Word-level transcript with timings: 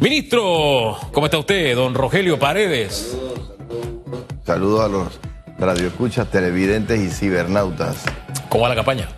Ministro, 0.00 0.96
¿cómo 1.12 1.26
está 1.26 1.38
usted, 1.38 1.74
don 1.74 1.94
Rogelio 1.94 2.38
Paredes? 2.38 3.16
Saludos 4.44 4.80
a 4.84 4.88
los 4.88 5.20
radioescuchas, 5.58 6.30
televidentes 6.30 7.00
y 7.00 7.08
cibernautas. 7.08 8.04
¿Cómo 8.48 8.64
va 8.64 8.68
la 8.68 8.74
campaña? 8.74 9.08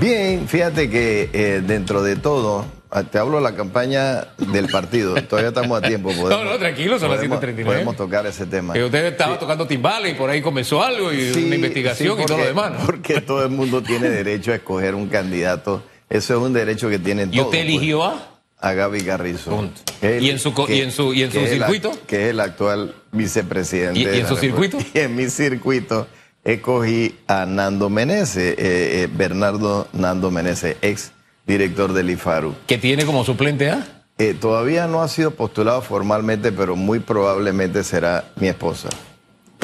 Bien, 0.00 0.48
fíjate 0.48 0.88
que 0.88 1.28
eh, 1.32 1.62
dentro 1.64 2.02
de 2.02 2.16
todo, 2.16 2.64
ah, 2.90 3.02
te 3.04 3.18
hablo 3.18 3.36
de 3.36 3.42
la 3.42 3.54
campaña 3.54 4.28
del 4.38 4.68
partido, 4.68 5.14
todavía 5.28 5.50
estamos 5.50 5.78
a 5.78 5.86
tiempo. 5.86 6.10
no, 6.14 6.44
no, 6.44 6.58
tranquilo, 6.58 6.98
son 6.98 7.10
las 7.10 7.18
podemos- 7.18 7.38
7:39. 7.40 7.64
Podemos 7.64 7.96
tocar 7.96 8.26
ese 8.26 8.46
tema. 8.46 8.72
Que 8.72 8.84
usted 8.84 9.04
estaba 9.04 9.38
tocando 9.38 9.66
timbales 9.66 10.12
y 10.12 10.14
por 10.16 10.30
ahí 10.30 10.40
comenzó 10.40 10.82
algo 10.82 11.12
y 11.12 11.32
Sí, 11.34 11.44
una 11.44 11.56
investigación 11.56 12.16
sí, 12.16 12.22
y 12.22 12.26
todo 12.26 12.38
lo 12.38 12.44
demás. 12.46 12.72
¿no? 12.72 12.86
Porque 12.86 13.20
todo 13.20 13.44
el 13.44 13.50
mundo 13.50 13.82
tiene 13.82 14.08
derecho 14.10 14.50
a 14.52 14.54
escoger 14.56 14.94
un 14.94 15.08
candidato. 15.08 15.82
Eso 16.08 16.34
es 16.34 16.40
un 16.40 16.52
derecho 16.52 16.88
que 16.88 16.98
tienen 16.98 17.28
¿Y 17.32 17.36
todos. 17.36 17.46
usted 17.48 17.58
pues. 17.64 17.68
eligió 17.68 18.02
a? 18.04 18.28
A 18.62 18.72
Gaby 18.72 19.02
Carrizo. 19.02 19.68
¿Y 20.00 20.30
en 20.30 20.38
su 20.38 20.54
que- 20.54 20.74
y 20.76 20.80
en 20.80 20.90
su- 20.92 21.12
y 21.12 21.22
en 21.24 21.32
su 21.32 21.40
circuito? 21.46 21.92
que 22.06 22.24
es 22.24 22.30
el 22.30 22.40
actual 22.40 22.94
vicepresidente. 23.12 24.00
¿Y- 24.00 24.04
en 24.20 24.26
su 24.26 24.36
circuito? 24.36 24.78
Y 24.94 24.98
en 25.00 25.14
mi 25.16 25.28
circuito 25.28 26.06
escogí 26.44 27.16
a 27.26 27.44
Nando 27.46 27.90
Menezes, 27.90 28.52
eh, 28.52 29.02
eh, 29.02 29.08
Bernardo 29.12 29.88
Nando 29.92 30.30
Menezes, 30.30 30.76
ex 30.82 31.12
director 31.46 31.92
del 31.92 32.10
IFARU. 32.10 32.54
Que 32.66 32.78
tiene 32.78 33.04
como 33.04 33.24
suplente 33.24 33.70
a. 33.70 33.86
Eh, 34.18 34.34
todavía 34.38 34.86
no 34.86 35.02
ha 35.02 35.08
sido 35.08 35.32
postulado 35.32 35.82
formalmente, 35.82 36.52
pero 36.52 36.76
muy 36.76 37.00
probablemente 37.00 37.82
será 37.82 38.24
mi 38.36 38.46
esposa. 38.48 38.88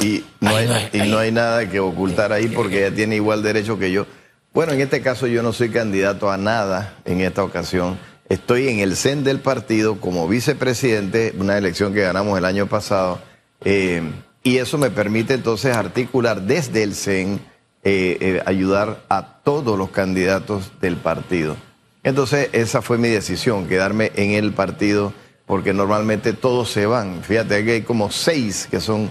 Y 0.03 0.25
no, 0.41 0.51
Ay, 0.51 0.67
hay, 0.67 0.69
ay, 0.73 0.89
y 0.93 1.01
ay. 1.01 1.11
no 1.11 1.19
hay 1.19 1.33
nada 1.33 1.69
que 1.69 1.81
ocultar 1.81 2.33
ahí 2.33 2.47
porque 2.49 2.87
ella 2.87 2.95
tiene 2.95 3.17
igual 3.17 3.43
derecho 3.43 3.79
que 3.79 3.91
yo. 3.93 4.07
Bueno, 4.55 4.73
en 4.73 4.81
este 4.81 5.01
caso 5.03 5.27
yo 5.27 5.43
no 5.43 5.53
soy 5.53 5.69
candidato 5.69 6.31
a 6.31 6.37
nada 6.37 6.97
en 7.05 7.21
esta 7.21 7.43
ocasión. 7.45 7.99
Estoy 8.29 8.69
en 8.69 8.81
el 8.81 8.95
CEN 8.95 9.25
del 9.25 9.41
partido 9.41 10.01
como 10.01 10.29
vicepresidente, 10.29 11.35
una 11.39 11.57
elección 11.57 11.95
que 11.95 12.03
ganamos 12.03 12.37
el 12.37 12.45
año 12.45 12.67
pasado. 12.67 13.21
eh, 13.65 14.03
y 14.45 14.59
eso 14.59 14.79
me 14.79 14.91
permite 14.91 15.35
entonces 15.35 15.77
articular 15.77 16.43
desde 16.43 16.83
el 16.83 16.95
CEN, 16.95 17.41
eh, 17.83 18.17
eh, 18.21 18.43
ayudar 18.47 19.05
a 19.09 19.41
todos 19.43 19.77
los 19.77 19.91
candidatos 19.91 20.73
del 20.81 20.97
partido. 20.97 21.57
Entonces, 22.03 22.49
esa 22.53 22.81
fue 22.81 22.99
mi 22.99 23.09
decisión, 23.09 23.67
quedarme 23.67 24.13
en 24.15 24.31
el 24.31 24.53
partido, 24.53 25.13
porque 25.47 25.73
normalmente 25.75 26.33
todos 26.33 26.71
se 26.71 26.87
van. 26.87 27.23
Fíjate 27.25 27.65
que 27.65 27.73
hay 27.73 27.83
como 27.83 28.11
seis 28.11 28.69
que 28.71 28.81
son 28.81 29.11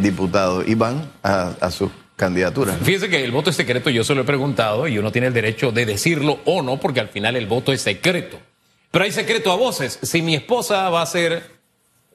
diputados 0.00 0.66
y 0.66 0.74
van 0.74 1.08
a, 1.22 1.52
a 1.60 1.70
sus 1.70 1.90
candidaturas. 2.18 2.76
Fíjese 2.82 3.08
que 3.08 3.24
el 3.24 3.30
voto 3.30 3.48
es 3.50 3.56
secreto, 3.56 3.88
yo 3.88 4.04
se 4.04 4.14
lo 4.14 4.20
he 4.20 4.24
preguntado 4.24 4.86
y 4.88 4.98
uno 4.98 5.10
tiene 5.12 5.28
el 5.28 5.32
derecho 5.32 5.72
de 5.72 5.86
decirlo 5.86 6.40
o 6.44 6.60
no, 6.60 6.78
porque 6.78 7.00
al 7.00 7.08
final 7.08 7.36
el 7.36 7.46
voto 7.46 7.72
es 7.72 7.80
secreto. 7.80 8.38
Pero 8.90 9.04
hay 9.04 9.12
secreto 9.12 9.52
a 9.52 9.56
voces. 9.56 9.98
Si 10.02 10.20
mi 10.20 10.34
esposa 10.34 10.90
va 10.90 11.00
a 11.02 11.06
ser, 11.06 11.42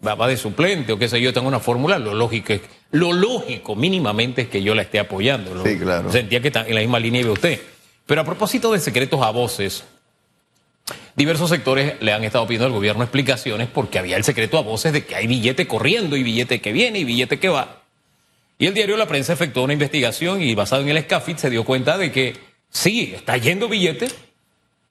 va, 0.05 0.15
va 0.15 0.27
de 0.27 0.37
suplente 0.37 0.91
o 0.93 0.99
qué 0.99 1.07
sé 1.07 1.21
yo, 1.21 1.33
tengo 1.33 1.47
una 1.47 1.59
fórmula, 1.59 1.97
lo 1.99 2.13
lógico, 2.13 2.53
es- 2.53 2.61
lo 2.91 3.13
lógico 3.13 3.75
mínimamente 3.75 4.43
es 4.43 4.47
que 4.49 4.61
yo 4.61 4.75
la 4.75 4.81
esté 4.83 4.99
apoyando. 4.99 5.55
Lo- 5.55 5.63
Sí, 5.63 5.77
claro. 5.79 6.11
Sentía 6.11 6.41
que 6.41 6.49
está 6.49 6.67
en 6.67 6.75
la 6.75 6.81
misma 6.81 6.99
línea 6.99 7.21
iba 7.21 7.31
usted. 7.31 7.59
Pero 8.05 8.21
a 8.21 8.23
propósito 8.25 8.71
de 8.73 8.79
secretos 8.79 9.21
a 9.21 9.29
voces, 9.29 9.83
diversos 11.15 11.49
sectores 11.49 11.93
le 12.01 12.11
han 12.11 12.23
estado 12.23 12.45
pidiendo 12.45 12.65
al 12.67 12.73
gobierno 12.73 13.03
explicaciones 13.03 13.69
porque 13.73 13.99
había 13.99 14.17
el 14.17 14.23
secreto 14.23 14.57
a 14.57 14.61
voces 14.61 14.91
de 14.93 15.05
que 15.05 15.15
hay 15.15 15.27
billete 15.27 15.67
corriendo 15.67 16.17
y 16.17 16.23
billete 16.23 16.59
que 16.59 16.71
viene 16.73 16.99
y 16.99 17.03
billete 17.05 17.39
que 17.39 17.49
va. 17.49 17.82
Y 18.63 18.67
el 18.67 18.73
diario 18.73 18.95
La 18.95 19.05
Prensa 19.09 19.33
efectuó 19.33 19.65
una 19.65 19.73
investigación 19.73 20.41
y 20.41 20.55
basado 20.55 20.83
en 20.83 20.87
el 20.87 20.97
SCAFIT 21.03 21.37
se 21.37 21.49
dio 21.49 21.65
cuenta 21.65 21.97
de 21.97 22.13
que 22.13 22.37
sí, 22.69 23.11
está 23.13 23.35
yendo 23.35 23.67
billete 23.67 24.07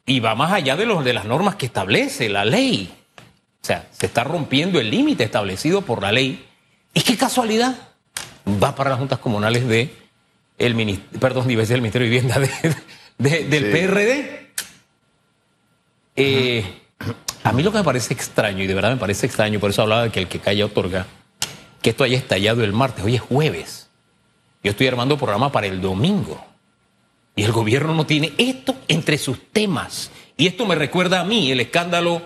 y 0.04 0.20
va 0.20 0.34
más 0.34 0.52
allá 0.52 0.76
de, 0.76 0.84
los, 0.84 1.02
de 1.02 1.14
las 1.14 1.24
normas 1.24 1.54
que 1.56 1.64
establece 1.64 2.28
la 2.28 2.44
ley. 2.44 2.92
O 3.62 3.64
sea, 3.64 3.88
se 3.90 4.04
está 4.04 4.24
rompiendo 4.24 4.78
el 4.78 4.90
límite 4.90 5.24
establecido 5.24 5.80
por 5.80 6.02
la 6.02 6.12
ley. 6.12 6.44
Y 6.92 7.00
qué 7.00 7.16
casualidad, 7.16 7.74
va 8.62 8.74
para 8.74 8.90
las 8.90 8.98
juntas 8.98 9.20
comunales 9.20 9.66
de 9.66 9.90
el 10.58 10.74
ministro, 10.74 11.18
perdón, 11.18 11.50
iba 11.50 11.60
a 11.60 11.62
decir 11.62 11.76
el 11.76 11.80
Ministerio 11.80 12.10
de 12.10 12.10
Vivienda 12.10 12.38
de- 12.40 12.50
de- 13.30 13.44
del 13.44 13.64
Sí. 13.64 13.70
PRD. 13.70 14.48
Eh, 16.16 16.64
a 17.42 17.52
mí 17.52 17.62
lo 17.62 17.72
que 17.72 17.78
me 17.78 17.84
parece 17.84 18.12
extraño, 18.12 18.62
y 18.62 18.66
de 18.66 18.74
verdad 18.74 18.90
me 18.90 18.98
parece 18.98 19.24
extraño, 19.24 19.58
por 19.60 19.70
eso 19.70 19.80
hablaba 19.80 20.02
de 20.02 20.10
que 20.10 20.20
el 20.20 20.28
que 20.28 20.40
calla 20.40 20.66
otorga, 20.66 21.06
que 21.82 21.90
esto 21.90 22.04
haya 22.04 22.16
estallado 22.16 22.64
el 22.64 22.72
martes, 22.72 23.04
hoy 23.04 23.16
es 23.16 23.20
jueves. 23.20 23.90
Yo 24.62 24.70
estoy 24.70 24.86
armando 24.86 25.18
programa 25.18 25.50
para 25.50 25.66
el 25.66 25.80
domingo. 25.80 26.42
Y 27.34 27.42
el 27.42 27.52
gobierno 27.52 27.94
no 27.94 28.06
tiene 28.06 28.32
esto 28.38 28.76
entre 28.88 29.18
sus 29.18 29.50
temas. 29.52 30.10
Y 30.36 30.46
esto 30.46 30.64
me 30.66 30.74
recuerda 30.74 31.20
a 31.20 31.24
mí 31.24 31.50
el 31.50 31.60
escándalo, 31.60 32.22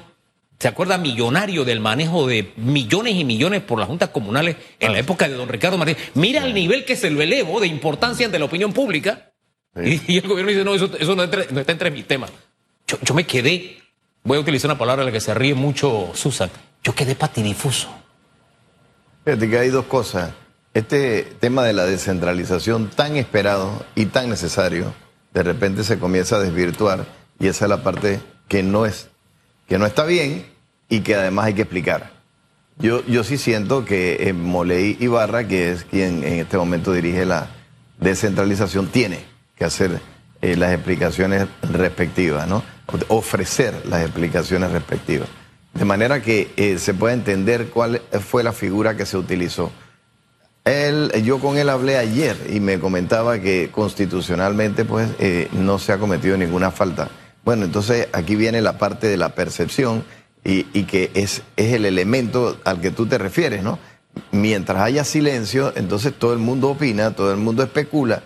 ¿se 0.58 0.68
acuerda 0.68 0.98
millonario 0.98 1.64
del 1.64 1.80
manejo 1.80 2.26
de 2.26 2.52
millones 2.56 3.14
y 3.14 3.24
millones 3.24 3.62
por 3.62 3.78
las 3.78 3.88
juntas 3.88 4.10
comunales 4.10 4.56
en 4.78 4.92
la 4.92 4.98
época 4.98 5.28
de 5.28 5.34
don 5.34 5.48
Ricardo 5.48 5.78
Martínez? 5.78 6.10
Mira 6.14 6.44
el 6.44 6.52
nivel 6.52 6.84
que 6.84 6.96
se 6.96 7.10
lo 7.10 7.22
elevo 7.22 7.60
de 7.60 7.66
importancia 7.66 8.26
ante 8.26 8.38
la 8.38 8.44
opinión 8.44 8.72
pública. 8.72 9.32
Sí. 9.74 10.02
Y, 10.06 10.14
y 10.14 10.18
el 10.18 10.28
gobierno 10.28 10.50
dice, 10.50 10.64
no, 10.64 10.74
eso, 10.74 10.90
eso 10.98 11.16
no, 11.16 11.22
está 11.22 11.72
entre 11.72 11.90
mis 11.90 12.06
temas. 12.06 12.30
Yo, 12.86 12.98
yo 13.00 13.14
me 13.14 13.24
quedé, 13.24 13.78
voy 14.22 14.36
a 14.36 14.40
utilizar 14.40 14.70
una 14.70 14.78
palabra 14.78 15.04
de 15.04 15.10
la 15.10 15.12
que 15.12 15.20
se 15.20 15.32
ríe 15.32 15.54
mucho 15.54 16.10
Susan, 16.14 16.50
yo 16.82 16.94
quedé 16.94 17.14
patidifuso. 17.14 18.05
Fíjate 19.26 19.50
que 19.50 19.58
hay 19.58 19.70
dos 19.70 19.86
cosas. 19.86 20.30
Este 20.72 21.24
tema 21.40 21.64
de 21.64 21.72
la 21.72 21.84
descentralización 21.84 22.90
tan 22.90 23.16
esperado 23.16 23.84
y 23.96 24.06
tan 24.06 24.30
necesario, 24.30 24.94
de 25.34 25.42
repente 25.42 25.82
se 25.82 25.98
comienza 25.98 26.36
a 26.36 26.38
desvirtuar 26.38 27.06
y 27.40 27.48
esa 27.48 27.64
es 27.64 27.68
la 27.68 27.82
parte 27.82 28.20
que 28.46 28.62
no 28.62 28.86
es, 28.86 29.08
que 29.66 29.78
no 29.78 29.86
está 29.86 30.04
bien 30.04 30.46
y 30.88 31.00
que 31.00 31.16
además 31.16 31.46
hay 31.46 31.54
que 31.54 31.62
explicar. 31.62 32.12
Yo, 32.78 33.04
yo 33.06 33.24
sí 33.24 33.36
siento 33.36 33.84
que 33.84 34.28
eh, 34.28 34.32
Moley 34.32 34.96
Ibarra, 35.00 35.48
que 35.48 35.72
es 35.72 35.82
quien 35.82 36.22
en 36.22 36.34
este 36.34 36.56
momento 36.56 36.92
dirige 36.92 37.26
la 37.26 37.48
descentralización, 37.98 38.86
tiene 38.86 39.24
que 39.56 39.64
hacer 39.64 40.00
eh, 40.40 40.54
las 40.54 40.72
explicaciones 40.72 41.48
respectivas, 41.62 42.46
¿no? 42.46 42.62
Ofrecer 43.08 43.86
las 43.86 44.02
explicaciones 44.02 44.70
respectivas. 44.70 45.28
De 45.78 45.84
manera 45.84 46.22
que 46.22 46.50
eh, 46.56 46.78
se 46.78 46.94
pueda 46.94 47.12
entender 47.12 47.68
cuál 47.68 48.00
fue 48.26 48.42
la 48.42 48.52
figura 48.52 48.96
que 48.96 49.04
se 49.04 49.16
utilizó. 49.18 49.70
Él, 50.64 51.12
yo 51.22 51.38
con 51.38 51.58
él 51.58 51.68
hablé 51.68 51.96
ayer 51.96 52.36
y 52.52 52.60
me 52.60 52.80
comentaba 52.80 53.38
que 53.38 53.70
constitucionalmente 53.70 54.84
pues 54.84 55.08
eh, 55.18 55.48
no 55.52 55.78
se 55.78 55.92
ha 55.92 55.98
cometido 55.98 56.36
ninguna 56.36 56.70
falta. 56.70 57.08
Bueno, 57.44 57.64
entonces 57.64 58.08
aquí 58.12 58.34
viene 58.34 58.60
la 58.62 58.78
parte 58.78 59.06
de 59.06 59.16
la 59.16 59.34
percepción 59.34 60.02
y, 60.42 60.66
y 60.72 60.84
que 60.84 61.10
es, 61.14 61.42
es 61.56 61.74
el 61.74 61.84
elemento 61.84 62.58
al 62.64 62.80
que 62.80 62.90
tú 62.90 63.06
te 63.06 63.18
refieres, 63.18 63.62
¿no? 63.62 63.78
Mientras 64.32 64.82
haya 64.82 65.04
silencio, 65.04 65.72
entonces 65.76 66.14
todo 66.14 66.32
el 66.32 66.38
mundo 66.40 66.70
opina, 66.70 67.12
todo 67.12 67.30
el 67.30 67.38
mundo 67.38 67.62
especula 67.62 68.22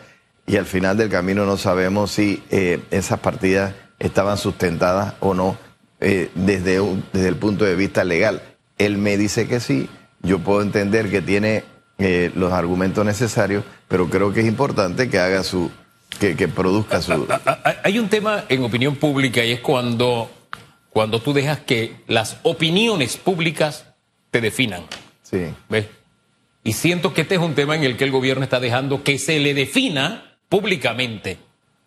y 0.47 0.57
al 0.57 0.67
final 0.67 0.97
del 0.97 1.11
camino 1.11 1.45
no 1.45 1.57
sabemos 1.57 2.13
si 2.13 2.43
eh, 2.51 2.81
esas 2.91 3.19
partidas 3.19 3.75
estaban 3.99 4.39
sustentadas 4.39 5.15
o 5.21 5.35
no 5.35 5.59
eh, 6.01 6.31
desde, 6.35 6.81
un- 6.81 7.05
desde 7.13 7.29
el 7.29 7.37
punto 7.37 7.65
de 7.65 7.77
vista 7.77 8.05
legal. 8.05 8.43
Él 8.79 8.99
me 8.99 9.17
dice 9.17 9.47
que 9.47 9.61
sí, 9.61 9.89
yo 10.23 10.39
puedo 10.39 10.63
entender 10.63 11.11
que 11.11 11.21
tiene 11.23 11.65
eh, 11.99 12.31
los 12.35 12.53
argumentos 12.53 13.05
necesarios, 13.05 13.65
pero 13.89 14.09
creo 14.09 14.33
que 14.33 14.41
es 14.41 14.47
importante 14.47 15.11
que 15.11 15.19
haga 15.19 15.43
su, 15.45 15.71
que, 16.19 16.35
que 16.37 16.49
produzca 16.49 17.03
su... 17.03 17.13
Ah, 17.29 17.41
ah, 17.47 17.75
Hay 17.85 17.99
un 17.99 18.09
tema 18.09 18.45
en 18.49 18.63
opinión 18.65 18.97
pública 18.97 19.45
y 19.45 19.53
es 19.53 19.61
cuando, 19.61 20.31
cuando 20.91 21.21
tú 21.21 21.33
dejas 21.35 21.61
que 21.61 21.97
las 22.07 22.39
opiniones 22.43 23.17
públicas 23.19 23.87
te 24.31 24.41
definan. 24.41 24.83
Sí, 25.23 25.43
¿Ves? 25.69 25.87
Y 26.65 26.73
siento 26.75 27.15
que 27.15 27.23
este 27.23 27.37
es 27.37 27.41
un 27.41 27.55
tema 27.55 27.75
en 27.77 27.85
el 27.85 27.97
que 27.97 28.05
el 28.05 28.11
gobierno 28.11 28.45
está 28.45 28.61
dejando 28.61 29.03
que 29.03 29.19
se 29.19 29.39
le 29.41 29.55
defina 29.55 30.37
públicamente. 30.49 31.39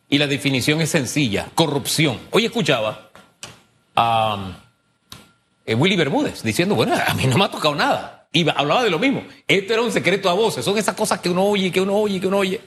Y 0.10 0.18
la 0.18 0.28
definición 0.28 0.82
es 0.82 0.90
sencilla, 0.90 1.48
corrupción. 1.56 2.20
Hoy 2.32 2.46
escuchaba 2.46 3.10
a 3.96 4.60
eh, 5.66 5.76
Willy 5.76 5.96
Bermúdez 5.96 6.44
diciendo, 6.44 6.76
bueno, 6.76 6.96
a 6.96 7.14
mí 7.14 7.26
no 7.28 7.38
me 7.38 7.46
ha 7.46 7.52
tocado 7.52 7.76
nada. 7.76 8.28
Y 8.32 8.48
hablaba 8.50 8.84
de 8.84 8.90
lo 8.90 9.00
mismo. 9.00 9.24
Esto 9.48 9.74
era 9.74 9.82
un 9.82 9.92
secreto 9.92 10.30
a 10.30 10.34
voces. 10.34 10.66
Son 10.66 10.78
esas 10.78 10.96
cosas 10.96 11.20
que 11.20 11.30
uno 11.30 11.44
oye, 11.44 11.72
que 11.72 11.80
uno 11.80 11.96
oye, 11.96 12.20
que 12.20 12.28
uno 12.28 12.40
oye, 12.40 12.60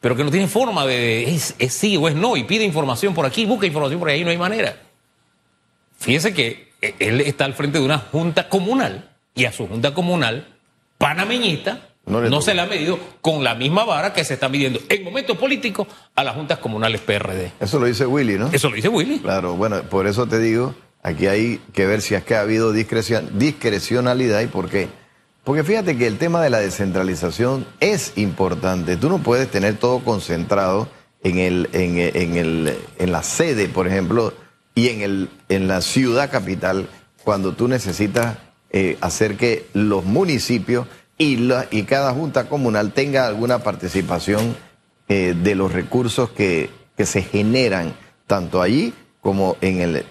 pero 0.00 0.16
que 0.16 0.24
no 0.24 0.30
tiene 0.30 0.48
forma 0.48 0.84
de 0.84 1.34
es, 1.34 1.54
es 1.58 1.72
sí 1.72 1.96
o 1.96 2.08
es 2.08 2.14
no. 2.14 2.36
Y 2.36 2.44
pide 2.44 2.64
información 2.64 3.14
por 3.14 3.24
aquí, 3.24 3.46
busca 3.46 3.66
información 3.66 4.00
por 4.00 4.08
ahí, 4.08 4.24
no 4.24 4.30
hay 4.30 4.38
manera. 4.38 4.76
Fíjese 5.98 6.34
que 6.34 6.72
eh, 6.82 6.94
él 6.98 7.20
está 7.20 7.44
al 7.44 7.54
frente 7.54 7.78
de 7.78 7.84
una 7.84 7.98
junta 7.98 8.48
comunal 8.48 9.10
y 9.34 9.44
a 9.44 9.52
su 9.52 9.66
junta 9.68 9.94
comunal 9.94 10.56
panameñita 10.98 11.88
No 12.06 12.40
se 12.40 12.54
le 12.54 12.60
ha 12.60 12.66
medido 12.66 12.98
con 13.20 13.42
la 13.42 13.56
misma 13.56 13.84
vara 13.84 14.12
que 14.12 14.24
se 14.24 14.34
está 14.34 14.48
midiendo 14.48 14.78
en 14.88 15.02
momentos 15.02 15.36
políticos 15.36 15.88
a 16.14 16.22
las 16.22 16.36
juntas 16.36 16.58
comunales 16.58 17.00
PRD. 17.00 17.52
eso 17.58 17.80
lo 17.80 17.86
dice 17.86 18.06
Willy, 18.06 18.38
¿no? 18.38 18.48
Eso 18.52 18.70
lo 18.70 18.76
dice 18.76 18.88
Willy. 18.88 19.18
Claro, 19.18 19.56
bueno, 19.56 19.82
por 19.82 20.06
eso 20.06 20.26
te 20.26 20.38
digo, 20.38 20.74
aquí 21.02 21.26
hay 21.26 21.60
que 21.72 21.84
ver 21.84 22.00
si 22.02 22.14
es 22.14 22.22
que 22.22 22.36
ha 22.36 22.42
habido 22.42 22.72
discrecionalidad 22.72 24.40
y 24.40 24.46
por 24.46 24.68
qué. 24.68 24.88
Porque 25.42 25.64
fíjate 25.64 25.96
que 25.96 26.06
el 26.06 26.18
tema 26.18 26.40
de 26.42 26.50
la 26.50 26.58
descentralización 26.58 27.66
es 27.80 28.12
importante. 28.16 28.96
Tú 28.96 29.08
no 29.08 29.18
puedes 29.18 29.48
tener 29.50 29.76
todo 29.76 30.00
concentrado 30.00 30.88
en, 31.22 31.38
el, 31.38 31.68
en, 31.72 31.98
en 31.98 32.36
el, 32.36 32.78
en 32.98 33.12
la 33.12 33.22
sede, 33.22 33.68
por 33.68 33.88
ejemplo, 33.88 34.32
y 34.76 34.88
en, 34.88 35.02
el, 35.02 35.28
en 35.48 35.66
la 35.66 35.80
ciudad 35.80 36.30
capital, 36.30 36.88
cuando 37.24 37.52
tú 37.52 37.66
necesitas 37.66 38.38
eh, 38.70 38.96
hacer 39.00 39.36
que 39.36 39.66
los 39.72 40.04
municipios 40.04 40.86
y, 41.18 41.50
y 41.70 41.82
cada 41.84 42.12
junta 42.12 42.48
comunal 42.48 42.92
tenga 42.92 43.26
alguna 43.26 43.60
participación 43.60 44.56
eh, 45.08 45.34
de 45.40 45.54
los 45.54 45.72
recursos 45.72 46.30
que, 46.30 46.70
que, 46.96 47.06
se 47.06 47.22
generan 47.22 47.94
tanto 48.26 48.60
allí 48.60 48.92
como 49.20 49.56
en 49.60 49.80
el, 49.80 50.04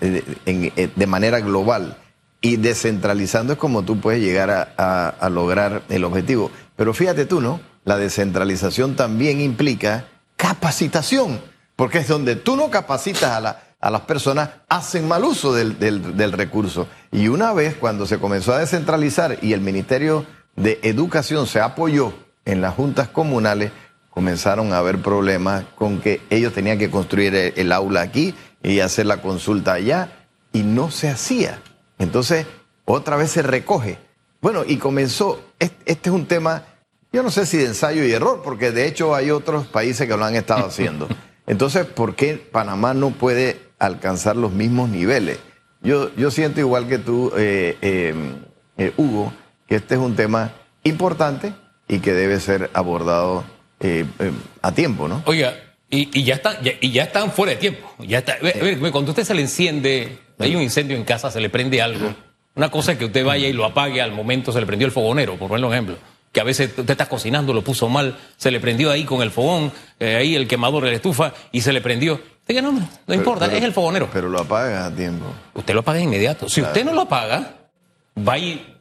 en, 0.46 0.92
de 0.96 1.08
manera 1.08 1.40
global. 1.40 1.98
Y 2.42 2.58
descentralizando 2.58 3.54
es 3.54 3.60
como 3.60 3.84
tú 3.84 4.00
puedes 4.00 4.22
llegar 4.22 4.74
a, 4.78 5.30
lograr 5.30 5.84
el 5.90 6.04
objetivo. 6.04 6.52
Pero 6.76 6.94
fíjate 6.94 7.26
tú, 7.26 7.42
¿no? 7.42 7.60
La 7.86 7.98
descentralización 7.98 8.96
también 8.96 9.42
implica 9.42 10.08
capacitación, 10.36 11.42
porque 11.76 12.00
es 12.00 12.08
donde 12.08 12.36
tú 12.36 12.56
no 12.56 12.70
capacitas 12.70 13.32
a, 13.32 13.40
la, 13.40 13.64
a 13.80 13.90
las 13.90 14.02
personas, 14.02 14.50
hacen 14.70 15.08
mal 15.08 15.24
uso 15.24 15.54
del, 15.54 15.80
del, 15.80 16.32
recurso. 16.32 16.88
Y 17.12 17.28
una 17.28 17.54
vez 17.54 17.76
cuando 17.76 18.06
se 18.06 18.20
comenzó 18.20 18.54
a 18.54 18.60
descentralizar 18.60 19.38
y 19.42 19.54
el 19.54 19.62
Ministerio 19.62 20.26
de 20.56 20.80
Educación 20.84 21.48
se 21.48 21.60
apoyó 21.60 22.14
en 22.46 22.62
las 22.62 22.76
juntas 22.76 23.08
comunales, 23.08 23.72
comenzaron 24.10 24.74
a 24.74 24.78
haber 24.78 25.02
problemas 25.02 25.66
con 25.76 26.00
que 26.00 26.22
ellos 26.30 26.54
tenían 26.54 26.78
que 26.78 26.90
construir 26.90 27.36
el, 27.36 27.54
el 27.56 27.72
aula 27.72 28.02
aquí 28.02 28.34
y 28.64 28.80
hacer 28.80 29.06
la 29.06 29.22
consulta 29.22 29.74
allá, 29.74 30.10
y 30.54 30.64
no 30.64 30.90
se 30.90 31.10
hacía. 31.10 31.62
Entonces, 32.00 32.46
otra 32.86 33.18
vez 33.18 33.32
se 33.32 33.42
recoge. 33.42 33.98
Bueno, 34.42 34.64
y 34.66 34.78
comenzó, 34.78 35.42
este 35.60 36.10
es 36.10 36.16
un 36.16 36.26
tema 36.26 36.64
yo 37.16 37.24
no 37.24 37.32
sé 37.32 37.46
si 37.46 37.56
de 37.56 37.68
ensayo 37.68 38.04
y 38.04 38.12
error, 38.12 38.42
porque 38.44 38.72
de 38.72 38.86
hecho 38.86 39.16
hay 39.16 39.32
otros 39.32 39.68
países 39.68 40.06
que 40.06 40.18
lo 40.18 40.26
han 40.26 40.36
estado 40.36 40.66
haciendo. 40.66 41.08
Entonces, 41.48 41.86
¿por 41.86 42.14
qué 42.14 42.34
Panamá 42.36 42.94
no 42.94 43.12
puede 43.12 43.62
alcanzar 43.80 44.36
los 44.36 44.52
mismos 44.52 44.90
niveles? 44.90 45.40
Yo, 45.82 46.14
yo 46.16 46.30
siento 46.30 46.60
igual 46.60 46.90
que 46.90 46.98
tú, 46.98 47.32
eh, 47.38 47.78
eh, 47.82 48.14
eh, 48.78 48.92
Hugo, 48.98 49.32
que 49.68 49.76
este 49.76 49.96
es 49.96 50.00
un 50.00 50.16
tema 50.16 50.52
importante 50.84 51.54
y 51.88 52.00
que 52.00 52.14
debe 52.14 52.40
ser 52.40 52.70
abordado 52.74 53.44
a 54.62 54.72
tiempo, 54.72 55.08
¿no? 55.08 55.22
Oiga, 55.26 55.56
y, 55.90 56.24
ya 56.24 56.36
están, 56.36 56.58
y 56.82 56.92
ya 56.92 57.04
están 57.04 57.32
fuera 57.32 57.52
de 57.52 57.58
tiempo. 57.58 57.94
Ya 58.00 58.20
está, 58.20 58.38
cuando 58.92 59.12
usted 59.12 59.24
se 59.24 59.36
le 59.36 59.42
enciende, 59.42 60.18
hay 60.40 60.56
un 60.56 60.62
incendio 60.62 60.98
en 60.98 61.04
casa, 61.04 61.30
se 61.30 61.40
le 61.40 61.50
prende 61.50 61.82
algo. 61.82 62.16
Una 62.56 62.72
cosa 62.72 62.94
es 62.94 62.98
que 62.98 63.06
usted 63.06 63.24
vaya 63.24 63.48
y 63.48 63.54
lo 63.54 63.66
apague 63.66 64.02
al 64.02 64.12
momento, 64.12 64.52
se 64.52 64.60
le 64.60 64.66
prendió 64.66 64.88
el 64.88 64.92
fogonero, 64.92 65.38
por 65.38 65.50
ponerlo 65.50 65.68
un 65.68 65.74
ejemplo 65.74 65.98
que 66.36 66.42
a 66.42 66.44
veces 66.44 66.70
usted 66.78 66.90
está 66.90 67.08
cocinando, 67.08 67.54
lo 67.54 67.64
puso 67.64 67.88
mal, 67.88 68.18
se 68.36 68.52
le 68.52 68.60
prendió 68.60 68.92
ahí 68.92 69.06
con 69.06 69.22
el 69.22 69.32
fogón, 69.32 69.72
eh, 70.02 70.18
ahí 70.18 70.36
el 70.36 70.50
quemador 70.50 70.84
de 70.84 70.90
la 70.90 70.98
estufa 70.98 71.34
y 71.54 71.62
se 71.62 71.72
le 71.72 71.80
prendió. 71.80 72.22
Diga, 72.46 72.62
no, 72.62 72.74
no 72.74 73.14
importa, 73.14 73.46
es 73.46 73.64
el 73.64 73.72
fogonero. 73.72 74.10
Pero 74.12 74.28
lo 74.28 74.42
apaga 74.42 74.86
a 74.86 74.94
tiempo. 74.94 75.28
Usted 75.54 75.74
lo 75.74 75.80
apaga 75.80 76.02
inmediato. 76.02 76.50
Si 76.50 76.62
usted 76.62 76.84
no 76.84 76.92
lo 76.92 77.02
apaga, 77.02 77.54
va 78.18 78.38
y 78.38 78.75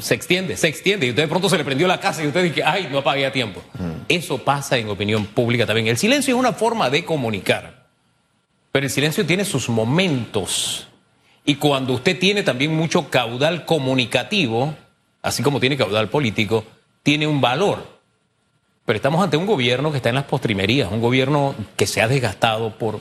se 0.00 0.14
extiende, 0.14 0.56
se 0.56 0.68
extiende 0.68 1.06
y 1.06 1.10
usted 1.10 1.24
de 1.24 1.28
pronto 1.28 1.48
se 1.48 1.58
le 1.58 1.64
prendió 1.64 1.86
la 1.86 2.00
casa 2.00 2.22
y 2.22 2.26
usted 2.26 2.42
dice, 2.44 2.62
ay, 2.64 2.88
no 2.90 2.98
apague 2.98 3.26
a 3.26 3.32
tiempo. 3.32 3.62
Mm. 3.78 4.04
Eso 4.08 4.38
pasa 4.38 4.78
en 4.78 4.88
opinión 4.88 5.26
pública 5.26 5.66
también. 5.66 5.88
El 5.88 5.98
silencio 5.98 6.34
es 6.34 6.40
una 6.40 6.52
forma 6.52 6.88
de 6.90 7.04
comunicar, 7.04 7.86
pero 8.72 8.86
el 8.86 8.90
silencio 8.90 9.26
tiene 9.26 9.44
sus 9.44 9.68
momentos. 9.68 10.88
Y 11.44 11.56
cuando 11.56 11.92
usted 11.92 12.18
tiene 12.18 12.42
también 12.42 12.74
mucho 12.74 13.08
caudal 13.08 13.64
comunicativo, 13.64 14.74
así 15.22 15.42
como 15.42 15.60
tiene 15.60 15.76
caudal 15.76 16.08
político, 16.08 16.64
tiene 17.02 17.26
un 17.26 17.40
valor. 17.40 17.96
Pero 18.84 18.96
estamos 18.96 19.22
ante 19.22 19.36
un 19.36 19.46
gobierno 19.46 19.90
que 19.90 19.98
está 19.98 20.08
en 20.08 20.14
las 20.14 20.24
postrimerías, 20.24 20.90
un 20.90 21.00
gobierno 21.00 21.54
que 21.76 21.86
se 21.86 22.00
ha 22.00 22.08
desgastado 22.08 22.78
por 22.78 23.00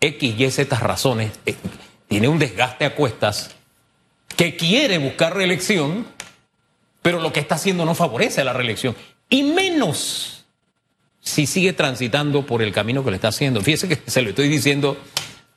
X, 0.00 0.34
Y, 0.38 0.50
Z 0.50 0.78
razones, 0.78 1.32
eh, 1.46 1.54
tiene 2.08 2.28
un 2.28 2.38
desgaste 2.38 2.84
a 2.84 2.94
cuestas, 2.94 3.54
que 4.40 4.56
quiere 4.56 4.96
buscar 4.96 5.36
reelección, 5.36 6.06
pero 7.02 7.20
lo 7.20 7.30
que 7.30 7.40
está 7.40 7.56
haciendo 7.56 7.84
no 7.84 7.94
favorece 7.94 8.40
a 8.40 8.44
la 8.44 8.54
reelección. 8.54 8.96
Y 9.28 9.42
menos 9.42 10.46
si 11.20 11.46
sigue 11.46 11.74
transitando 11.74 12.46
por 12.46 12.62
el 12.62 12.72
camino 12.72 13.04
que 13.04 13.10
le 13.10 13.16
está 13.16 13.28
haciendo. 13.28 13.60
Fíjese 13.60 13.86
que 13.86 13.98
se 14.10 14.22
lo 14.22 14.30
estoy 14.30 14.48
diciendo 14.48 14.96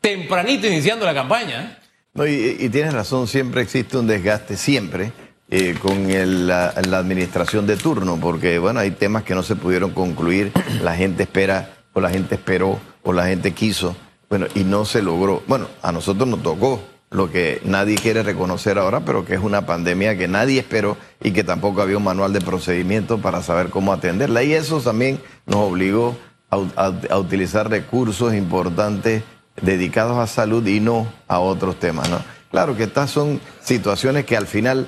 tempranito 0.01 0.67
iniciando 0.67 1.05
la 1.05 1.13
campaña. 1.13 1.79
No, 2.13 2.27
y, 2.27 2.67
tienes 2.67 2.93
razón, 2.93 3.29
siempre 3.29 3.61
existe 3.61 3.97
un 3.97 4.05
desgaste, 4.05 4.57
siempre 4.57 5.13
eh, 5.49 5.75
con 5.81 6.05
la, 6.45 6.67
administración 6.71 7.65
de 7.65 7.77
turno, 7.77 8.19
porque 8.19 8.59
bueno, 8.59 8.81
hay 8.81 8.91
temas 8.91 9.23
que 9.23 9.33
no 9.33 9.43
se 9.43 9.55
pudieron 9.55 9.91
concluir, 9.91 10.51
la 10.81 10.93
gente 10.93 11.23
espera, 11.23 11.69
o 11.93 12.01
la 12.01 12.09
gente 12.09 12.35
esperó, 12.35 12.81
o 13.01 13.13
la 13.13 13.27
gente 13.27 13.53
quiso, 13.53 13.95
bueno, 14.29 14.47
y 14.55 14.65
no 14.65 14.83
se 14.83 15.01
logró. 15.01 15.41
Bueno, 15.47 15.69
a 15.81 15.93
nosotros 15.93 16.27
nos 16.27 16.43
tocó 16.43 16.83
lo 17.13 17.31
que 17.31 17.61
nadie 17.63 17.95
quiere 17.95 18.23
reconocer 18.23 18.77
ahora, 18.77 19.01
pero 19.01 19.25
que 19.25 19.35
es 19.35 19.39
una 19.39 19.65
pandemia 19.65 20.17
que 20.17 20.27
nadie 20.27 20.59
esperó 20.59 20.97
y 21.21 21.31
que 21.31 21.43
tampoco 21.43 21.81
había 21.81 21.97
un 21.97 22.03
manual 22.03 22.33
de 22.33 22.41
procedimiento 22.41 23.19
para 23.19 23.41
saber 23.41 23.69
cómo 23.69 23.93
atenderla. 23.93 24.43
Y 24.43 24.53
eso 24.53 24.81
también 24.81 25.19
nos 25.45 25.57
obligó 25.57 26.17
a, 26.49 27.17
utilizar 27.17 27.69
recursos 27.69 28.33
importantes 28.33 29.23
dedicados 29.61 30.17
a 30.17 30.27
salud 30.27 30.65
y 30.67 30.79
no 30.79 31.07
a 31.27 31.39
otros 31.39 31.79
temas. 31.79 32.09
Claro 32.51 32.75
que 32.75 32.83
estas 32.83 33.09
son 33.09 33.39
situaciones 33.61 34.25
que 34.25 34.37
al 34.37 34.47
final 34.47 34.87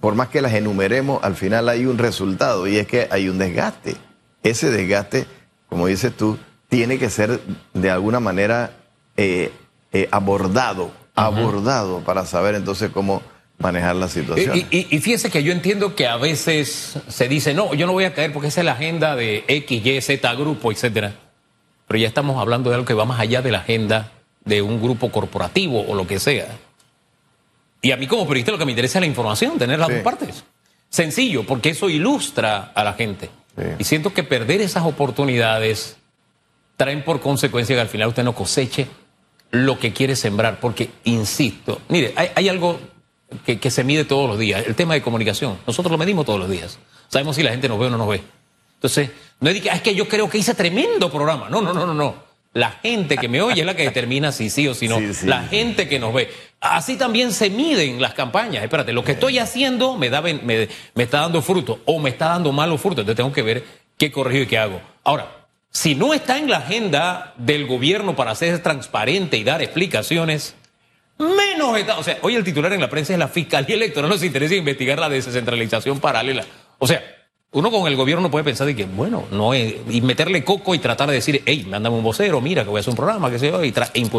por 0.00 0.14
más 0.14 0.28
que 0.28 0.40
las 0.40 0.54
enumeremos, 0.54 1.22
al 1.24 1.34
final 1.34 1.68
hay 1.68 1.86
un 1.86 1.98
resultado 1.98 2.66
y 2.66 2.76
es 2.76 2.86
que 2.86 3.08
hay 3.10 3.28
un 3.28 3.38
desgaste. 3.38 3.96
Ese 4.42 4.70
desgaste, 4.70 5.26
como 5.68 5.86
dices 5.86 6.16
tú, 6.16 6.38
tiene 6.68 6.98
que 6.98 7.10
ser 7.10 7.40
de 7.74 7.90
alguna 7.90 8.20
manera 8.20 8.72
eh, 9.16 9.50
eh, 9.92 10.08
abordado, 10.12 10.92
abordado 11.24 12.00
para 12.00 12.24
saber 12.26 12.54
entonces 12.54 12.90
cómo 12.92 13.22
manejar 13.58 13.96
la 13.96 14.08
situación. 14.08 14.56
Y, 14.56 14.86
y, 14.94 14.98
fíjese 15.00 15.30
que 15.30 15.42
yo 15.42 15.52
entiendo 15.52 15.94
que 15.94 16.06
a 16.06 16.16
veces 16.16 16.98
se 17.08 17.28
dice, 17.28 17.54
no, 17.54 17.74
yo 17.74 17.86
no 17.86 17.92
voy 17.92 18.04
a 18.04 18.14
caer 18.14 18.32
porque 18.32 18.48
esa 18.48 18.60
es 18.60 18.64
la 18.64 18.72
agenda 18.72 19.16
de 19.16 19.44
X, 19.48 19.84
Y, 19.84 20.00
Z 20.00 20.34
grupo, 20.34 20.70
etcétera. 20.70 21.14
Pero 21.86 21.98
ya 21.98 22.08
estamos 22.08 22.40
hablando 22.40 22.70
de 22.70 22.76
algo 22.76 22.86
que 22.86 22.94
va 22.94 23.04
más 23.04 23.18
allá 23.18 23.42
de 23.42 23.50
la 23.50 23.58
agenda 23.58 24.12
de 24.44 24.62
un 24.62 24.80
grupo 24.80 25.10
corporativo 25.10 25.84
o 25.86 25.94
lo 25.94 26.06
que 26.06 26.20
sea. 26.20 26.46
Y 27.82 27.92
a 27.92 27.96
mí 27.96 28.06
como 28.06 28.26
periodista 28.26 28.52
lo 28.52 28.58
que 28.58 28.64
me 28.64 28.72
interesa 28.72 28.98
es 28.98 29.02
la 29.02 29.06
información, 29.06 29.58
tener 29.58 29.78
las 29.78 29.88
dos 29.88 30.00
partes. 30.00 30.44
Sencillo, 30.88 31.44
porque 31.44 31.70
eso 31.70 31.88
ilustra 31.88 32.72
a 32.74 32.84
la 32.84 32.94
gente. 32.94 33.30
Y 33.78 33.84
siento 33.84 34.14
que 34.14 34.22
perder 34.22 34.60
esas 34.60 34.84
oportunidades 34.84 35.96
traen 36.76 37.02
por 37.04 37.20
consecuencia 37.20 37.74
que 37.74 37.80
al 37.80 37.88
final 37.88 38.08
usted 38.08 38.22
no 38.22 38.34
coseche 38.34 38.86
lo 39.50 39.78
que 39.78 39.92
quiere 39.92 40.16
sembrar. 40.16 40.60
Porque, 40.60 40.90
insisto, 41.04 41.80
mire, 41.88 42.12
hay, 42.16 42.48
algo 42.48 42.78
que, 43.44 43.58
que, 43.58 43.70
se 43.70 43.84
mide 43.84 44.04
todos 44.04 44.28
los 44.28 44.38
días, 44.38 44.66
el 44.66 44.74
tema 44.74 44.94
de 44.94 45.02
comunicación. 45.02 45.58
Nosotros 45.66 45.90
lo 45.90 45.98
medimos 45.98 46.26
todos 46.26 46.40
los 46.40 46.50
días. 46.50 46.78
Sabemos 47.08 47.36
si 47.36 47.42
la 47.42 47.50
gente 47.50 47.68
nos 47.68 47.78
ve 47.78 47.86
o 47.86 47.90
no 47.90 47.98
nos 47.98 48.08
ve. 48.08 48.22
Entonces, 48.74 49.10
no 49.40 49.50
es 49.50 49.60
que, 49.60 49.70
ah, 49.70 49.74
es 49.74 49.82
que 49.82 49.94
yo 49.94 50.08
creo 50.08 50.28
que 50.28 50.38
hice 50.38 50.54
tremendo 50.54 51.10
programa. 51.10 51.48
No, 51.48 51.60
no, 51.60 51.72
no, 51.72 51.86
no, 51.86 51.94
no. 51.94 52.28
La 52.54 52.70
gente 52.70 53.16
que 53.16 53.28
me 53.28 53.42
oye 53.42 53.60
es 53.60 53.66
la 53.66 53.76
que 53.76 53.84
determina 53.84 54.32
si 54.32 54.50
sí 54.50 54.66
o 54.66 54.74
si 54.74 54.88
no. 54.88 54.98
la 55.24 55.42
gente 55.42 55.88
que 55.88 55.98
nos 55.98 56.14
ve. 56.14 56.30
Así 56.60 56.96
también 56.96 57.32
se 57.32 57.50
miden 57.50 58.00
las 58.00 58.14
campañas. 58.14 58.64
Espérate, 58.64 58.92
lo 58.92 59.04
que 59.04 59.12
estoy 59.12 59.38
haciendo 59.38 59.96
me, 59.96 60.10
da, 60.10 60.22
me, 60.22 60.68
está 60.96 61.20
dando 61.20 61.42
fruto 61.42 61.80
o 61.84 61.98
me 61.98 62.10
está 62.10 62.28
dando 62.28 62.50
malos 62.52 62.80
frutos. 62.80 63.00
Entonces 63.00 63.16
tengo 63.16 63.32
que 63.32 63.42
ver 63.42 63.64
qué 63.96 64.10
corrijo 64.10 64.42
y 64.42 64.46
qué 64.46 64.58
hago. 64.58 64.80
Ahora, 65.04 65.37
si 65.70 65.94
no 65.94 66.14
está 66.14 66.38
en 66.38 66.50
la 66.50 66.58
agenda 66.58 67.34
del 67.36 67.66
gobierno 67.66 68.16
para 68.16 68.34
ser 68.34 68.62
transparente 68.62 69.36
y 69.36 69.44
dar 69.44 69.62
explicaciones, 69.62 70.54
menos 71.18 71.78
está. 71.78 71.98
O 71.98 72.02
sea, 72.02 72.18
hoy 72.22 72.34
el 72.34 72.44
titular 72.44 72.72
en 72.72 72.80
la 72.80 72.88
prensa 72.88 73.12
es 73.12 73.18
la 73.18 73.28
Fiscalía 73.28 73.76
Electoral 73.76 74.08
nos 74.08 74.22
interesa 74.22 74.54
investigar 74.54 74.98
la 74.98 75.08
descentralización 75.08 76.00
paralela. 76.00 76.44
O 76.78 76.86
sea, 76.86 77.02
uno 77.52 77.70
con 77.70 77.86
el 77.86 77.96
gobierno 77.96 78.30
puede 78.30 78.44
pensar 78.44 78.66
de 78.66 78.76
que, 78.76 78.84
bueno, 78.84 79.26
no 79.30 79.54
es, 79.54 79.74
y 79.88 80.00
meterle 80.00 80.44
coco 80.44 80.74
y 80.74 80.78
tratar 80.78 81.08
de 81.08 81.14
decir, 81.14 81.42
hey, 81.46 81.66
mándame 81.68 81.96
un 81.96 82.02
vocero, 82.02 82.40
mira 82.40 82.62
que 82.62 82.70
voy 82.70 82.78
a 82.78 82.80
hacer 82.80 82.90
un 82.90 82.96
programa, 82.96 83.30
que 83.30 83.38
se 83.38 83.50
yo, 83.50 83.64
y 83.64 83.68
e 83.68 84.10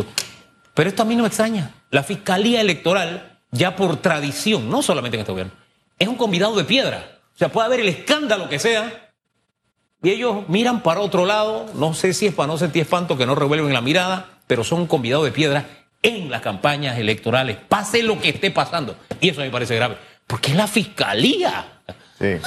Pero 0.74 0.90
esto 0.90 1.02
a 1.04 1.06
mí 1.06 1.16
no 1.16 1.24
me 1.24 1.28
extraña. 1.28 1.72
La 1.92 2.04
Fiscalía 2.04 2.62
Electoral, 2.62 3.40
ya 3.52 3.76
por 3.76 3.98
tradición, 3.98 4.70
no 4.70 4.82
solamente 4.82 5.18
en 5.18 5.22
este 5.22 5.32
gobierno, 5.32 5.54
es 5.98 6.08
un 6.08 6.16
convidado 6.16 6.56
de 6.56 6.64
piedra. 6.64 7.20
O 7.36 7.38
sea, 7.38 7.50
puede 7.52 7.68
haber 7.68 7.80
el 7.82 7.90
escándalo 7.90 8.50
que 8.50 8.60
sea, 8.60 9.09
y 10.02 10.10
ellos 10.10 10.48
miran 10.48 10.82
para 10.82 11.02
otro 11.02 11.26
lado, 11.26 11.66
no 11.76 11.94
sé 11.94 12.14
si 12.14 12.28
es 12.28 12.34
para 12.34 12.48
no 12.48 12.58
sentir 12.58 12.84
espanto 12.84 13.18
que 13.18 13.26
no 13.26 13.36
revuelven 13.36 13.74
la 13.74 13.82
mirada, 13.82 14.28
pero 14.48 14.64
son 14.64 14.82
un 14.82 14.88
convidado 14.88 15.24
de 15.24 15.32
piedra 15.32 15.66
en 16.02 16.30
las 16.30 16.42
campañas 16.42 16.98
electorales, 16.98 17.58
pase 17.68 18.04
lo 18.04 18.20
que 18.20 18.30
esté 18.30 18.52
pasando. 18.52 18.96
Y 19.20 19.30
eso 19.30 19.42
me 19.42 19.50
parece 19.50 19.76
grave, 19.76 19.98
porque 20.26 20.52
es 20.52 20.58
la 20.58 20.68
Fiscalía. 20.68 21.82
Sí. 22.18 22.38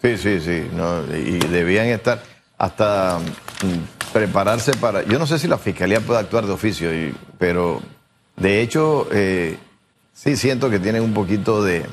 Sí, 0.00 0.16
sí, 0.16 0.40
sí. 0.40 0.68
Y 1.16 1.38
debían 1.48 1.86
estar 1.86 2.22
hasta 2.56 3.18
mm, 3.18 4.12
prepararse 4.12 4.72
para. 4.74 5.02
Yo 5.04 5.18
no 5.18 5.26
sé 5.26 5.38
si 5.38 5.48
la 5.48 5.58
fiscalía 5.58 6.00
puede 6.00 6.20
actuar 6.20 6.46
de 6.46 6.52
oficio, 6.52 6.90
pero 7.36 7.82
de 8.36 8.62
hecho 8.62 9.08
eh, 9.12 9.58
sí 10.12 10.36
siento 10.36 10.70
que 10.70 10.78
tienen 10.78 11.02
un 11.02 11.14
poquito 11.14 11.62
de. 11.62 11.84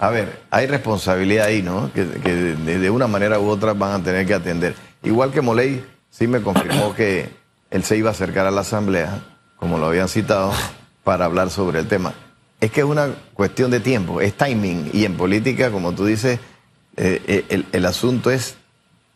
A 0.00 0.10
ver, 0.10 0.42
hay 0.50 0.66
responsabilidad 0.66 1.46
ahí, 1.46 1.62
¿no? 1.62 1.92
Que, 1.92 2.04
de, 2.04 2.90
una 2.90 3.08
manera 3.08 3.40
u 3.40 3.48
otra 3.48 3.72
van 3.72 4.00
a 4.00 4.04
tener 4.04 4.26
que 4.26 4.34
atender. 4.34 4.74
Igual 5.02 5.32
que 5.32 5.40
Moley 5.40 5.84
sí 6.10 6.28
me 6.28 6.40
confirmó 6.40 6.94
que 6.94 7.30
él 7.70 7.82
se 7.82 7.96
iba 7.96 8.10
a 8.10 8.12
acercar 8.12 8.46
a 8.46 8.50
la 8.52 8.60
asamblea, 8.60 9.24
como 9.56 9.78
lo 9.78 9.86
habían 9.86 10.08
citado, 10.08 10.52
para 11.02 11.24
hablar 11.24 11.50
sobre 11.50 11.80
el 11.80 11.88
tema. 11.88 12.14
es 12.60 12.70
que 12.70 12.80
es 12.80 12.86
una 12.86 13.08
cuestión 13.34 13.70
de 13.70 13.80
tiempo, 13.80 14.20
es 14.20 14.34
timing. 14.34 14.90
Y 14.92 15.04
en 15.04 15.16
política, 15.16 15.70
como 15.70 15.92
tú 15.92 16.06
dices, 16.06 16.38
eh, 16.96 17.44
eh, 17.48 17.64
el, 17.72 17.86
asunto 17.86 18.30
es 18.30 18.56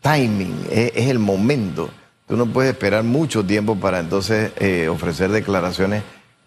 timing, 0.00 0.66
es, 0.70 0.92
es, 0.96 1.08
el 1.08 1.20
momento. 1.20 1.90
Tú 2.26 2.36
no 2.36 2.46
puedes 2.46 2.72
esperar 2.72 3.04
mucho 3.04 3.44
tiempo 3.44 3.76
para 3.76 4.00
entonces 4.00 4.52
eh, 4.58 4.88
ofrecer 4.88 5.30
declaraciones, 5.30 6.02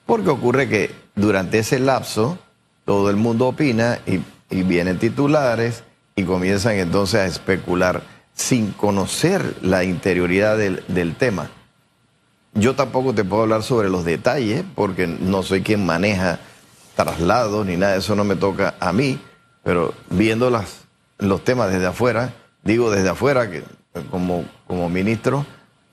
porque 0.05 0.29
ocurre 0.29 0.67
que 0.67 0.91
durante 1.15 1.59
ese 1.59 1.79
lapso 1.79 2.37
todo 2.85 3.09
el 3.09 3.15
mundo 3.15 3.47
opina 3.47 3.99
y, 4.05 4.21
vienen 4.63 4.99
titulares 4.99 5.83
y 6.15 6.23
comienzan 6.23 6.75
entonces 6.75 7.19
a 7.19 7.25
especular 7.25 8.03
sin 8.33 8.71
conocer 8.71 9.55
la 9.61 9.83
interioridad 9.83 10.57
del, 10.57 11.15
tema. 11.17 11.49
Yo 12.53 12.75
tampoco 12.75 13.13
te 13.13 13.25
puedo 13.25 13.41
hablar 13.41 13.63
sobre 13.63 13.89
los 13.89 14.05
detalles 14.05 14.63
porque 14.75 15.07
no 15.07 15.43
soy 15.43 15.61
quien 15.61 15.85
maneja 15.85 16.39
traslados 16.95 17.65
ni 17.65 17.75
nada 17.75 17.93
de 17.93 17.99
eso, 17.99 18.15
no 18.15 18.23
me 18.23 18.37
toca 18.37 18.75
a 18.79 18.93
mí, 18.93 19.19
pero 19.63 19.93
viendo 20.09 20.49
los 21.17 21.43
temas 21.43 21.71
desde 21.71 21.87
afuera, 21.87 22.33
digo 22.63 22.91
desde 22.91 23.09
afuera 23.09 23.49
que 23.49 23.63
como, 24.09 24.45
ministro, 24.89 25.45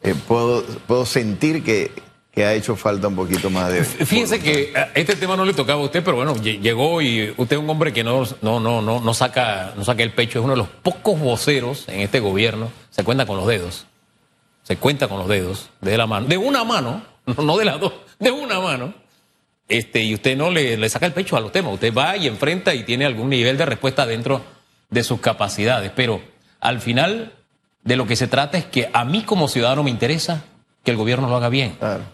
eh, 0.02 0.14
puedo 0.26 1.06
sentir 1.06 1.64
que, 1.64 1.90
que 2.32 2.44
ha 2.44 2.54
hecho 2.54 2.76
falta 2.76 3.08
un 3.08 3.16
poquito 3.16 3.50
más 3.50 3.70
de... 3.70 3.84
Fíjense 3.84 4.40
que 4.40 4.72
este 4.94 5.16
tema 5.16 5.36
no 5.36 5.44
le 5.44 5.52
tocaba 5.52 5.82
a 5.82 5.84
usted, 5.84 6.02
pero 6.02 6.16
bueno, 6.16 6.34
llegó 6.36 7.02
y 7.02 7.34
usted 7.36 7.56
es 7.56 7.62
un 7.62 7.68
hombre 7.68 7.92
que 7.92 8.02
no, 8.02 8.24
no, 8.40 8.58
no, 8.58 8.80
no, 8.80 9.00
no, 9.00 9.14
saca, 9.14 9.74
no 9.76 9.84
saca 9.84 10.02
el 10.02 10.12
pecho, 10.12 10.38
es 10.38 10.44
uno 10.44 10.54
de 10.54 10.58
los 10.58 10.68
pocos 10.68 11.20
voceros 11.20 11.86
en 11.88 12.00
este 12.00 12.20
gobierno, 12.20 12.70
se 12.90 13.04
cuenta 13.04 13.26
con 13.26 13.36
los 13.36 13.46
dedos 13.46 13.86
se 14.62 14.76
cuenta 14.76 15.08
con 15.08 15.18
los 15.18 15.28
dedos 15.28 15.70
de 15.80 15.96
la 15.96 16.06
mano, 16.06 16.26
de 16.26 16.38
una 16.38 16.64
mano, 16.64 17.02
no 17.26 17.56
de 17.56 17.64
las 17.64 17.80
dos, 17.80 17.92
de 18.18 18.30
una 18.30 18.60
mano, 18.60 18.94
este, 19.68 20.02
y 20.02 20.14
usted 20.14 20.36
no 20.36 20.50
le, 20.50 20.76
le, 20.76 20.88
saca 20.88 21.06
el 21.06 21.12
pecho 21.12 21.36
a 21.36 21.40
los 21.40 21.52
temas, 21.52 21.74
usted 21.74 21.94
va 21.94 22.16
y 22.16 22.26
enfrenta 22.26 22.74
y 22.74 22.84
tiene 22.84 23.04
algún 23.04 23.30
nivel 23.30 23.56
de 23.56 23.66
respuesta 23.66 24.06
dentro 24.06 24.42
de 24.90 25.02
sus 25.02 25.20
capacidades, 25.20 25.92
pero 25.94 26.20
al 26.60 26.80
final 26.80 27.32
de 27.82 27.96
lo 27.96 28.06
que 28.06 28.16
se 28.16 28.28
trata 28.28 28.58
es 28.58 28.64
que 28.64 28.90
a 28.92 29.04
mí 29.04 29.22
como 29.22 29.48
ciudadano 29.48 29.82
me 29.82 29.90
interesa 29.90 30.44
que 30.84 30.90
el 30.90 30.96
gobierno 30.96 31.28
lo 31.28 31.36
haga 31.36 31.48
bien 31.48 31.76
claro. 31.78 32.04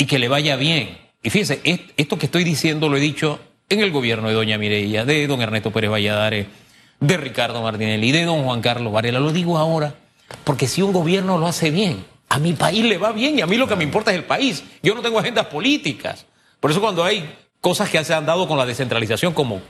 Y 0.00 0.06
que 0.06 0.18
le 0.18 0.28
vaya 0.28 0.56
bien. 0.56 0.98
Y 1.22 1.30
fíjese, 1.30 1.60
esto 1.96 2.18
que 2.18 2.26
estoy 2.26 2.42
diciendo 2.42 2.88
lo 2.88 2.96
he 2.96 3.00
dicho 3.00 3.38
en 3.68 3.80
el 3.80 3.92
gobierno 3.92 4.28
de 4.28 4.34
doña 4.34 4.58
Mireia, 4.58 5.04
de 5.04 5.26
don 5.26 5.42
Ernesto 5.42 5.70
Pérez 5.70 5.90
Valladares, 5.90 6.46
de 6.98 7.16
Ricardo 7.18 7.62
Martinelli, 7.62 8.10
de 8.10 8.24
don 8.24 8.42
Juan 8.44 8.62
Carlos 8.62 8.92
Varela, 8.92 9.20
lo 9.20 9.30
digo 9.30 9.58
ahora 9.58 9.94
porque 10.44 10.66
si 10.66 10.82
un 10.82 10.92
gobierno 10.92 11.38
lo 11.38 11.46
hace 11.46 11.70
bien, 11.70 12.04
a 12.28 12.38
mi 12.38 12.54
país 12.54 12.84
le 12.84 12.98
va 12.98 13.12
bien 13.12 13.38
y 13.38 13.42
a 13.42 13.46
mí 13.46 13.56
lo 13.56 13.66
que 13.66 13.76
me 13.76 13.84
importa 13.84 14.10
es 14.10 14.16
el 14.16 14.24
país. 14.24 14.64
Yo 14.82 14.94
no 14.94 15.02
tengo 15.02 15.18
agendas 15.18 15.46
políticas. 15.46 16.26
Por 16.60 16.70
eso 16.70 16.80
cuando 16.80 17.04
hay 17.04 17.28
cosas 17.60 17.90
que 17.90 18.02
se 18.02 18.14
han 18.14 18.24
dado 18.24 18.46
con 18.48 18.56
la 18.56 18.64
descentralización, 18.64 19.34
como 19.34 19.60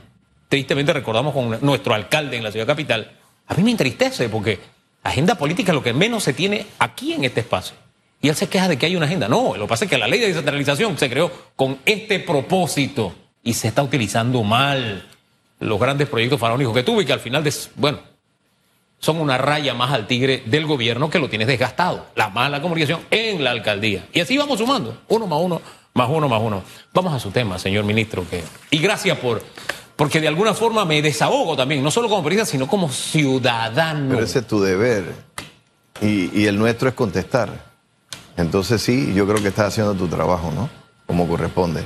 tristemente 0.49 0.92
recordamos 0.92 1.34
con 1.34 1.58
nuestro 1.60 1.94
alcalde 1.94 2.37
en 2.37 2.44
la 2.44 2.52
ciudad 2.52 2.66
capital, 2.66 3.12
a 3.46 3.54
mí 3.54 3.62
me 3.62 3.70
entristece 3.70 4.28
porque 4.28 4.60
agenda 5.02 5.34
política 5.34 5.72
es 5.72 5.75
lo 5.75 5.82
que 5.82 5.92
menos 5.92 6.22
se 6.22 6.34
tiene 6.34 6.66
aquí 6.78 7.14
en 7.14 7.25
este 7.25 7.40
espacio. 7.40 7.75
Y 8.23 8.29
él 8.29 8.37
se 8.37 8.49
queja 8.49 8.69
de 8.69 8.77
que 8.77 8.87
hay 8.87 8.97
una 8.97 9.07
agenda. 9.07 9.29
No, 9.29 9.57
lo 9.57 9.65
que 9.65 9.69
pasa 9.69 9.85
es 9.85 9.91
que 9.91 9.99
la 9.99 10.07
ley 10.07 10.21
de 10.21 10.27
descentralización 10.29 10.99
se 10.99 11.09
creó 11.09 11.31
con 11.57 11.79
este 11.87 12.21
propósito 12.21 13.15
y 13.43 13.55
se 13.55 13.69
está 13.69 13.83
utilizando 13.83 14.43
mal 14.43 15.07
los 15.59 15.81
grandes 15.81 16.09
proyectos 16.09 16.39
faraónicos 16.39 16.75
que 16.75 16.83
tuve 16.83 17.03
y 17.03 17.07
que 17.07 17.12
al 17.12 17.21
final, 17.21 17.45
bueno, 17.77 17.99
son 18.99 19.21
una 19.21 19.39
raya 19.39 19.73
más 19.73 19.93
al 19.93 20.07
tigre 20.07 20.43
del 20.45 20.67
gobierno 20.67 21.09
que 21.09 21.19
lo 21.19 21.31
tienes 21.31 21.49
desgastado. 21.49 22.07
La 22.15 22.29
mala 22.29 22.61
comunicación 22.61 23.00
en 23.11 23.43
la 23.43 23.50
alcaldía. 23.50 24.07
Y 24.12 24.21
así 24.21 24.37
vamos 24.37 24.59
sumando, 24.59 25.03
uno 25.09 25.27
más 25.27 25.41
uno, 25.41 25.62
más 25.95 26.09
uno, 26.11 26.29
más 26.29 26.43
uno. 26.43 26.62
Vamos 26.93 27.15
a 27.15 27.19
su 27.19 27.31
tema, 27.31 27.59
señor 27.59 27.85
ministro. 27.85 28.25
Que... 28.29 28.45
Y 28.71 28.79
gracias 28.79 29.19
por... 29.19 29.43
Porque 29.97 30.21
de 30.21 30.29
alguna 30.29 30.55
forma 30.55 30.87
me 30.87 31.03
desahogo 31.03 31.57
también, 31.57 31.83
no 31.83 31.91
solo 31.91 32.09
como 32.09 32.23
periodista, 32.23 32.50
sino 32.50 32.67
como 32.67 32.91
ciudadano. 32.91 34.15
Pero 34.15 34.25
ese 34.25 34.39
es 34.39 34.47
tu 34.47 34.61
deber. 34.61 35.05
Y, 36.00 36.39
y 36.39 36.47
el 36.47 36.59
nuestro 36.59 36.89
es 36.89 36.95
contestar. 36.95 37.70
Entonces 38.40 38.82
sí, 38.82 39.12
yo 39.14 39.26
creo 39.26 39.42
que 39.42 39.49
estás 39.49 39.68
haciendo 39.68 39.94
tu 39.94 40.09
trabajo, 40.09 40.50
¿no? 40.52 40.68
Como 41.06 41.28
corresponde. 41.28 41.85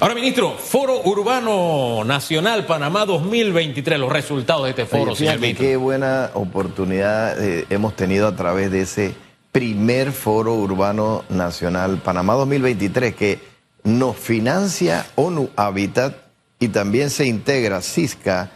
Ahora, 0.00 0.14
ministro, 0.14 0.52
Foro 0.58 1.00
Urbano 1.04 2.02
Nacional 2.04 2.66
Panamá 2.66 3.06
2023, 3.06 4.00
los 4.00 4.12
resultados 4.12 4.64
de 4.64 4.70
este 4.70 4.86
foro, 4.86 5.14
señor 5.14 5.38
ministro. 5.38 5.64
Qué 5.64 5.76
buena 5.76 6.30
oportunidad 6.34 7.40
eh, 7.40 7.66
hemos 7.70 7.94
tenido 7.94 8.26
a 8.26 8.34
través 8.34 8.72
de 8.72 8.80
ese 8.80 9.14
primer 9.52 10.10
Foro 10.12 10.54
Urbano 10.54 11.24
Nacional 11.28 11.98
Panamá 11.98 12.34
2023 12.34 13.14
que 13.14 13.38
nos 13.84 14.16
financia 14.16 15.06
ONU 15.14 15.50
Habitat 15.56 16.16
y 16.58 16.68
también 16.68 17.10
se 17.10 17.26
integra 17.26 17.80
CISCA 17.80 18.50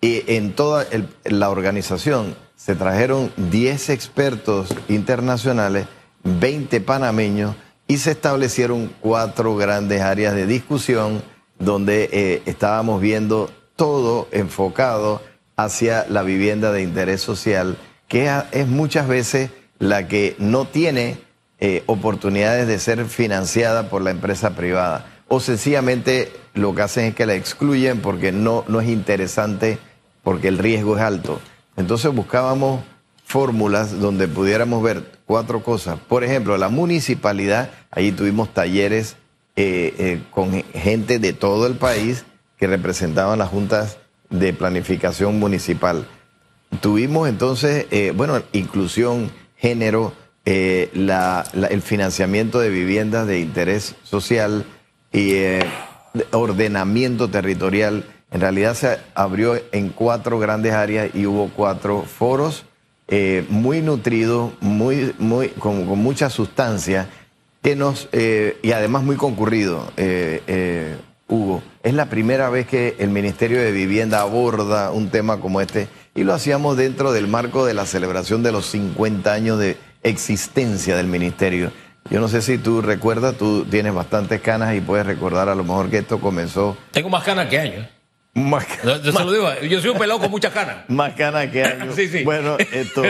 y 0.00 0.24
en 0.26 0.54
toda 0.54 0.84
el, 0.90 1.08
la 1.24 1.50
organización 1.50 2.34
se 2.56 2.74
trajeron 2.74 3.32
10 3.36 3.90
expertos 3.90 4.74
internacionales, 4.88 5.86
20 6.24 6.80
panameños 6.80 7.56
y 7.86 7.98
se 7.98 8.12
establecieron 8.12 8.92
cuatro 9.00 9.56
grandes 9.56 10.02
áreas 10.02 10.34
de 10.34 10.46
discusión 10.46 11.22
donde 11.58 12.08
eh, 12.12 12.42
estábamos 12.46 13.00
viendo 13.00 13.50
todo 13.76 14.28
enfocado 14.30 15.22
hacia 15.56 16.06
la 16.08 16.22
vivienda 16.22 16.70
de 16.70 16.82
interés 16.82 17.20
social, 17.20 17.76
que 18.06 18.30
es 18.52 18.68
muchas 18.68 19.08
veces 19.08 19.50
la 19.78 20.06
que 20.06 20.36
no 20.38 20.66
tiene 20.66 21.18
eh, 21.60 21.82
oportunidades 21.86 22.68
de 22.68 22.78
ser 22.78 23.04
financiada 23.06 23.88
por 23.88 24.02
la 24.02 24.10
empresa 24.10 24.50
privada. 24.50 25.06
O 25.26 25.40
sencillamente 25.40 26.32
lo 26.54 26.74
que 26.74 26.82
hacen 26.82 27.04
es 27.06 27.14
que 27.14 27.26
la 27.26 27.34
excluyen 27.34 28.00
porque 28.00 28.32
no, 28.32 28.64
no 28.68 28.80
es 28.80 28.88
interesante, 28.88 29.78
porque 30.22 30.48
el 30.48 30.58
riesgo 30.58 30.96
es 30.96 31.02
alto. 31.02 31.40
Entonces 31.76 32.12
buscábamos 32.14 32.82
fórmulas 33.24 33.98
donde 34.00 34.28
pudiéramos 34.28 34.82
ver 34.82 35.17
cuatro 35.28 35.62
cosas. 35.62 35.98
Por 36.08 36.24
ejemplo, 36.24 36.56
la 36.56 36.70
municipalidad, 36.70 37.70
ahí 37.90 38.12
tuvimos 38.12 38.52
talleres 38.54 39.16
eh, 39.56 39.94
eh, 39.98 40.22
con 40.30 40.64
gente 40.72 41.18
de 41.18 41.34
todo 41.34 41.66
el 41.66 41.74
país 41.74 42.24
que 42.56 42.66
representaban 42.66 43.38
las 43.38 43.50
juntas 43.50 43.98
de 44.30 44.54
planificación 44.54 45.38
municipal. 45.38 46.08
Tuvimos 46.80 47.28
entonces, 47.28 47.86
eh, 47.90 48.14
bueno, 48.16 48.42
inclusión, 48.52 49.30
género, 49.56 50.14
la, 50.46 51.44
el 51.68 51.82
financiamiento 51.82 52.58
de 52.58 52.70
viviendas 52.70 53.26
de 53.26 53.40
interés 53.40 53.96
social 54.02 54.64
y 55.12 55.34
ordenamiento 56.32 57.28
territorial. 57.28 58.06
En 58.30 58.40
realidad 58.40 58.72
se 58.72 58.98
abrió 59.14 59.60
en 59.72 59.90
cuatro 59.90 60.38
grandes 60.38 60.72
áreas 60.72 61.10
y 61.14 61.26
hubo 61.26 61.50
cuatro 61.54 62.02
foros 62.04 62.64
eh, 63.08 63.44
muy 63.48 63.80
nutrido, 63.80 64.52
muy, 64.60 65.14
muy, 65.18 65.48
con, 65.48 65.86
con 65.86 65.98
mucha 65.98 66.28
sustancia, 66.30 67.08
que 67.62 67.74
nos, 67.74 68.08
eh, 68.12 68.58
y 68.62 68.72
además 68.72 69.02
muy 69.02 69.16
concurrido, 69.16 69.90
eh, 69.96 70.96
Hugo. 71.26 71.62
Es 71.82 71.94
la 71.94 72.06
primera 72.06 72.48
vez 72.48 72.66
que 72.66 72.96
el 72.98 73.10
Ministerio 73.10 73.60
de 73.60 73.72
Vivienda 73.72 74.20
aborda 74.20 74.90
un 74.90 75.10
tema 75.10 75.40
como 75.40 75.60
este 75.60 75.88
y 76.14 76.24
lo 76.24 76.32
hacíamos 76.34 76.76
dentro 76.76 77.12
del 77.12 77.26
marco 77.26 77.66
de 77.66 77.74
la 77.74 77.84
celebración 77.86 78.42
de 78.42 78.52
los 78.52 78.66
50 78.66 79.32
años 79.32 79.58
de 79.58 79.76
existencia 80.02 80.96
del 80.96 81.06
Ministerio. 81.06 81.70
Yo 82.10 82.20
no 82.20 82.28
sé 82.28 82.40
si 82.40 82.56
tú 82.56 82.80
recuerdas, 82.80 83.36
tú 83.36 83.66
tienes 83.66 83.92
bastantes 83.92 84.40
canas 84.40 84.74
y 84.74 84.80
puedes 84.80 85.06
recordar 85.06 85.50
a 85.50 85.54
lo 85.54 85.64
mejor 85.64 85.90
que 85.90 85.98
esto 85.98 86.18
comenzó. 86.20 86.76
Tengo 86.92 87.10
más 87.10 87.24
canas 87.24 87.48
que 87.48 87.58
años. 87.58 87.86
Más, 88.38 88.66
yo, 88.82 89.12
más, 89.12 89.30
digo, 89.30 89.48
yo 89.62 89.80
soy 89.80 89.90
un 89.90 89.98
pelado 89.98 90.20
con 90.20 90.30
muchas 90.30 90.52
canas. 90.52 90.84
Más 90.88 91.14
canas 91.14 91.48
que 91.48 91.64
años. 91.64 91.94
sí, 91.94 92.08
sí. 92.08 92.24
Bueno, 92.24 92.56
esto, 92.58 93.02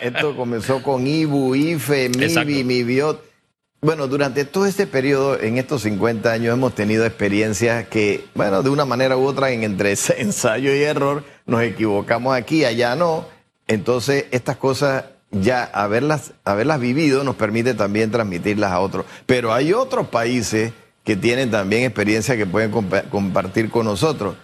esto 0.00 0.36
comenzó 0.36 0.82
con 0.82 1.06
Ibu, 1.06 1.54
IFE, 1.54 2.10
MIBI, 2.10 2.64
MIBIOT. 2.64 3.32
Bueno, 3.80 4.06
durante 4.06 4.44
todo 4.44 4.66
este 4.66 4.86
periodo, 4.86 5.40
en 5.40 5.58
estos 5.58 5.82
50 5.82 6.30
años, 6.30 6.54
hemos 6.54 6.72
tenido 6.72 7.04
experiencias 7.04 7.88
que, 7.88 8.24
bueno, 8.34 8.62
de 8.62 8.70
una 8.70 8.84
manera 8.84 9.16
u 9.16 9.26
otra, 9.26 9.50
en 9.50 9.64
entre 9.64 9.94
ensayo 10.18 10.72
y 10.72 10.82
error, 10.82 11.24
nos 11.46 11.62
equivocamos 11.62 12.36
aquí, 12.36 12.64
allá 12.64 12.94
no. 12.94 13.26
Entonces, 13.66 14.26
estas 14.30 14.56
cosas, 14.56 15.06
ya 15.32 15.64
haberlas, 15.64 16.34
haberlas 16.44 16.78
vivido, 16.78 17.24
nos 17.24 17.34
permite 17.34 17.74
también 17.74 18.12
transmitirlas 18.12 18.70
a 18.70 18.78
otros. 18.78 19.04
Pero 19.26 19.52
hay 19.52 19.72
otros 19.72 20.06
países 20.06 20.72
que 21.04 21.16
tienen 21.16 21.50
también 21.50 21.84
experiencia 21.84 22.36
que 22.36 22.46
pueden 22.46 22.70
comp 22.70 22.94
compartir 23.10 23.70
con 23.70 23.86
nosotros. 23.86 24.36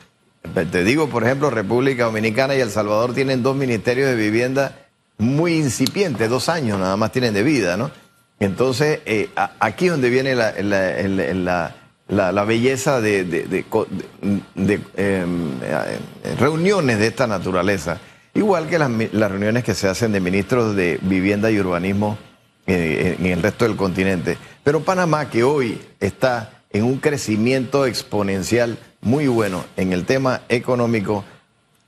Te 0.55 0.85
digo, 0.85 1.09
por 1.09 1.25
ejemplo, 1.25 1.51
República 1.51 2.05
Dominicana 2.05 2.55
y 2.55 2.61
El 2.61 2.71
Salvador 2.71 3.15
tienen 3.15 3.43
dos 3.43 3.57
ministerios 3.57 4.09
de 4.09 4.17
vivienda 4.17 4.87
muy 5.19 5.55
incipientes, 5.55 6.31
dos 6.31 6.49
años 6.49 6.79
nada 6.79 6.97
más 6.97 7.13
tienen 7.13 7.35
de 7.35 7.43
vida, 7.43 7.77
¿no? 7.77 7.91
Entonces, 8.41 9.01
eh, 9.05 9.31
aquí 9.59 9.87
es 9.87 9.91
donde 9.93 10.11
viene 10.11 10.35
la, 10.37 10.55
la, 12.09 12.45
belleza 12.45 13.01
de, 13.01 13.25
de, 13.25 13.65
de 14.55 14.81
eh, 14.97 15.27
reuniones 16.39 16.99
de 17.01 17.07
esta 17.09 17.27
naturaleza. 17.27 17.99
Igual 18.35 18.69
que 18.69 18.79
las, 18.79 18.91
las, 19.13 19.31
reuniones 19.31 19.65
que 19.65 19.75
se 19.75 19.89
hacen 19.89 20.13
de 20.13 20.21
ministros 20.21 20.77
de 20.77 21.01
vivienda 21.03 21.51
y 21.51 21.59
urbanismo 21.59 22.17
en 22.69 23.27
el 23.27 23.43
resto 23.43 23.65
del 23.65 23.77
continente. 23.77 24.39
Pero 24.63 24.81
Panamá, 24.85 25.31
que 25.31 25.43
hoy 25.43 25.81
está 26.01 26.63
en 26.71 26.85
un 26.85 26.99
crecimiento 26.99 27.87
exponencial 27.87 28.79
muy 29.01 29.27
bueno 29.27 29.65
en 29.77 29.93
el 29.93 30.05
tema 30.05 30.43
económico 30.49 31.25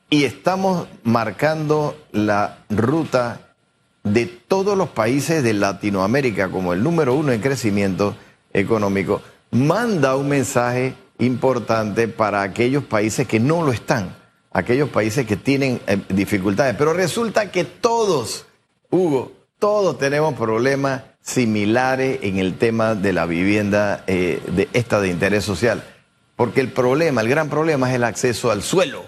y 0.08 0.24
estamos 0.24 0.88
marcando 1.04 1.96
la 2.12 2.64
ruta 2.68 3.54
de 4.02 4.26
todos 4.26 4.76
los 4.76 4.88
países 4.88 5.42
de 5.42 5.52
Latinoamérica 5.52 6.48
como 6.48 6.72
el 6.72 6.82
número 6.82 7.14
uno 7.14 7.32
en 7.32 7.40
crecimiento 7.40 8.16
económico, 8.52 9.22
manda 9.50 10.16
un 10.16 10.28
mensaje 10.28 10.94
importante 11.18 12.08
para 12.08 12.42
aquellos 12.42 12.84
países 12.84 13.28
que 13.28 13.38
no 13.38 13.62
lo 13.62 13.72
están, 13.72 14.16
aquellos 14.50 14.88
países 14.88 15.26
que 15.26 15.36
tienen 15.36 15.80
eh, 15.86 15.98
dificultades. 16.08 16.74
Pero 16.76 16.94
resulta 16.94 17.50
que 17.50 17.64
todos, 17.64 18.46
Hugo, 18.90 19.32
todos 19.60 19.98
tenemos 19.98 20.34
problemas 20.34 21.02
similares 21.20 22.18
en 22.22 22.38
el 22.38 22.56
tema 22.58 22.96
de 22.96 23.12
la 23.12 23.26
vivienda, 23.26 24.02
eh, 24.08 24.42
de 24.48 24.68
esta 24.72 25.00
de 25.00 25.08
interés 25.08 25.44
social. 25.44 25.84
Porque 26.34 26.60
el 26.60 26.68
problema, 26.68 27.20
el 27.20 27.28
gran 27.28 27.48
problema 27.50 27.88
es 27.90 27.94
el 27.94 28.04
acceso 28.04 28.50
al 28.50 28.62
suelo. 28.62 29.04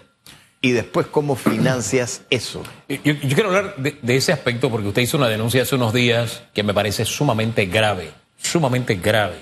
Y 0.61 0.71
después, 0.71 1.07
¿cómo 1.09 1.35
financias 1.35 2.23
eso? 2.31 2.63
Yo, 2.89 3.19
quiero 3.19 3.49
hablar 3.49 3.75
de, 3.79 3.99
de, 4.01 4.17
ese 4.17 4.33
aspecto 4.33 4.71
porque 4.71 4.87
usted 4.87 5.03
hizo 5.03 5.17
una 5.17 5.29
denuncia 5.29 5.63
hace 5.63 5.75
unos 5.75 5.93
días 5.93 6.45
que 6.55 6.63
me 6.63 6.73
parece 6.73 7.05
sumamente 7.05 7.67
grave, 7.67 8.13
sumamente 8.37 8.95
grave. 8.95 9.37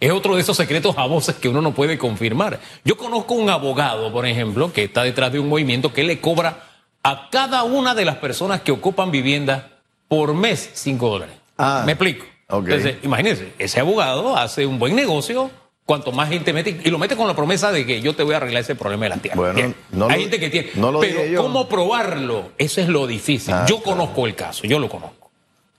Es 0.00 0.10
otro 0.10 0.34
de 0.34 0.40
esos 0.40 0.56
secretos 0.56 0.96
a 0.98 1.06
voces 1.06 1.36
que 1.36 1.48
uno 1.48 1.60
no 1.60 1.74
puede 1.74 1.96
confirmar. 1.96 2.58
Yo 2.84 2.96
conozco 2.96 3.34
un 3.34 3.50
abogado, 3.50 4.12
por 4.12 4.26
ejemplo, 4.26 4.72
que 4.72 4.84
está 4.84 5.04
detrás 5.04 5.30
de 5.30 5.38
un 5.38 5.48
movimiento 5.48 5.92
que 5.92 6.02
le 6.02 6.20
cobra 6.20 6.64
a 7.04 7.28
cada 7.30 7.62
una 7.62 7.94
de 7.94 8.04
las 8.04 8.16
personas 8.16 8.62
que 8.62 8.72
ocupan 8.72 9.12
vivienda 9.12 9.73
por 10.14 10.34
mes 10.34 10.70
5 10.74 11.08
dólares. 11.08 11.34
Ah, 11.58 11.82
¿Me 11.84 11.92
explico? 11.92 12.24
Entonces, 12.48 12.96
imagínense, 13.02 13.52
ese 13.58 13.80
abogado 13.80 14.36
hace 14.36 14.64
un 14.66 14.78
buen 14.78 14.94
negocio 14.94 15.50
cuanto 15.84 16.12
más 16.12 16.28
gente 16.28 16.52
mete 16.52 16.80
y 16.84 16.90
lo 16.90 16.98
mete 16.98 17.16
con 17.16 17.26
la 17.26 17.34
promesa 17.34 17.72
de 17.72 17.84
que 17.84 18.00
yo 18.00 18.14
te 18.14 18.22
voy 18.22 18.34
a 18.34 18.36
arreglar 18.36 18.62
ese 18.62 18.76
problema 18.76 19.04
de 19.04 19.08
la 19.10 19.16
tierra. 19.16 19.36
Bueno, 19.36 19.74
no 19.90 20.08
Hay 20.08 20.22
gente 20.22 20.38
que 20.38 20.50
tiene, 20.50 20.70
pero 21.00 21.42
cómo 21.42 21.68
probarlo, 21.68 22.52
eso 22.58 22.80
es 22.80 22.88
lo 22.88 23.06
difícil. 23.06 23.52
Ah, 23.54 23.66
yo 23.68 23.82
conozco 23.82 24.26
el 24.26 24.34
caso, 24.34 24.66
yo 24.66 24.78
lo 24.78 24.88
conozco. 24.88 25.30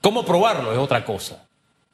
Cómo 0.01 0.25
probarlo 0.25 0.73
es 0.73 0.77
otra 0.77 1.05
cosa. 1.05 1.47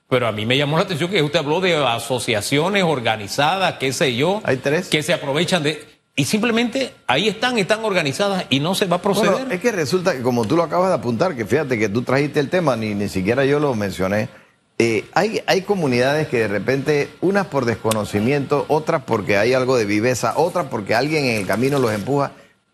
Pero 0.10 0.28
a 0.28 0.32
mí 0.34 0.46
me 0.46 0.58
llamó 0.58 0.76
la 0.78 0.84
atención 0.84 1.10
que 1.10 1.22
usted 1.22 1.40
habló 1.40 1.62
de 1.62 1.76
asociaciones 1.76 2.84
organizadas, 2.84 3.76
qué 3.76 3.94
sé 3.94 4.16
yo, 4.16 4.42
Hay 4.44 4.58
tres. 4.58 4.90
que 4.90 5.04
se 5.04 5.14
aprovechan 5.14 5.64
de 5.64 5.86
y 6.16 6.26
simplemente 6.26 6.94
ahí 7.08 7.28
están, 7.28 7.58
están 7.58 7.84
organizadas 7.86 8.46
y 8.50 8.60
no 8.60 8.76
se 8.76 8.86
va 8.86 8.98
a 8.98 9.02
proceder. 9.02 9.52
es 9.52 9.62
que 9.62 9.72
resulta 9.72 10.14
que 10.14 10.22
como 10.22 10.46
tú 10.46 10.56
lo 10.56 10.64
acabas 10.64 10.90
de 10.90 10.96
apuntar, 10.96 11.36
que 11.36 11.46
fíjate 11.46 11.80
que 11.80 11.90
tú 11.90 12.02
trajiste 12.02 12.40
el 12.40 12.50
tema, 12.50 12.76
ni, 12.76 12.94
ni 12.94 13.08
siquiera 13.08 13.46
yo 13.46 13.60
lo 13.60 13.74
mencioné, 13.76 14.30
eh, 14.78 15.06
hay, 15.14 15.42
hay 15.46 15.62
comunidades 15.62 16.28
que 16.28 16.40
de 16.40 16.48
repente, 16.48 17.10
unas 17.22 17.48
por 17.48 17.66
desconocimiento, 17.66 18.66
otras 18.68 19.04
porque 19.04 19.38
hay 19.38 19.54
algo 19.54 19.78
de 19.78 19.86
viveza, 19.86 20.34
otras 20.38 20.68
porque 20.68 20.96
alguien 20.96 21.26
en 21.26 21.38
el 21.38 21.48
camino 21.48 21.80
los 21.80 21.94
empuja 21.94 22.32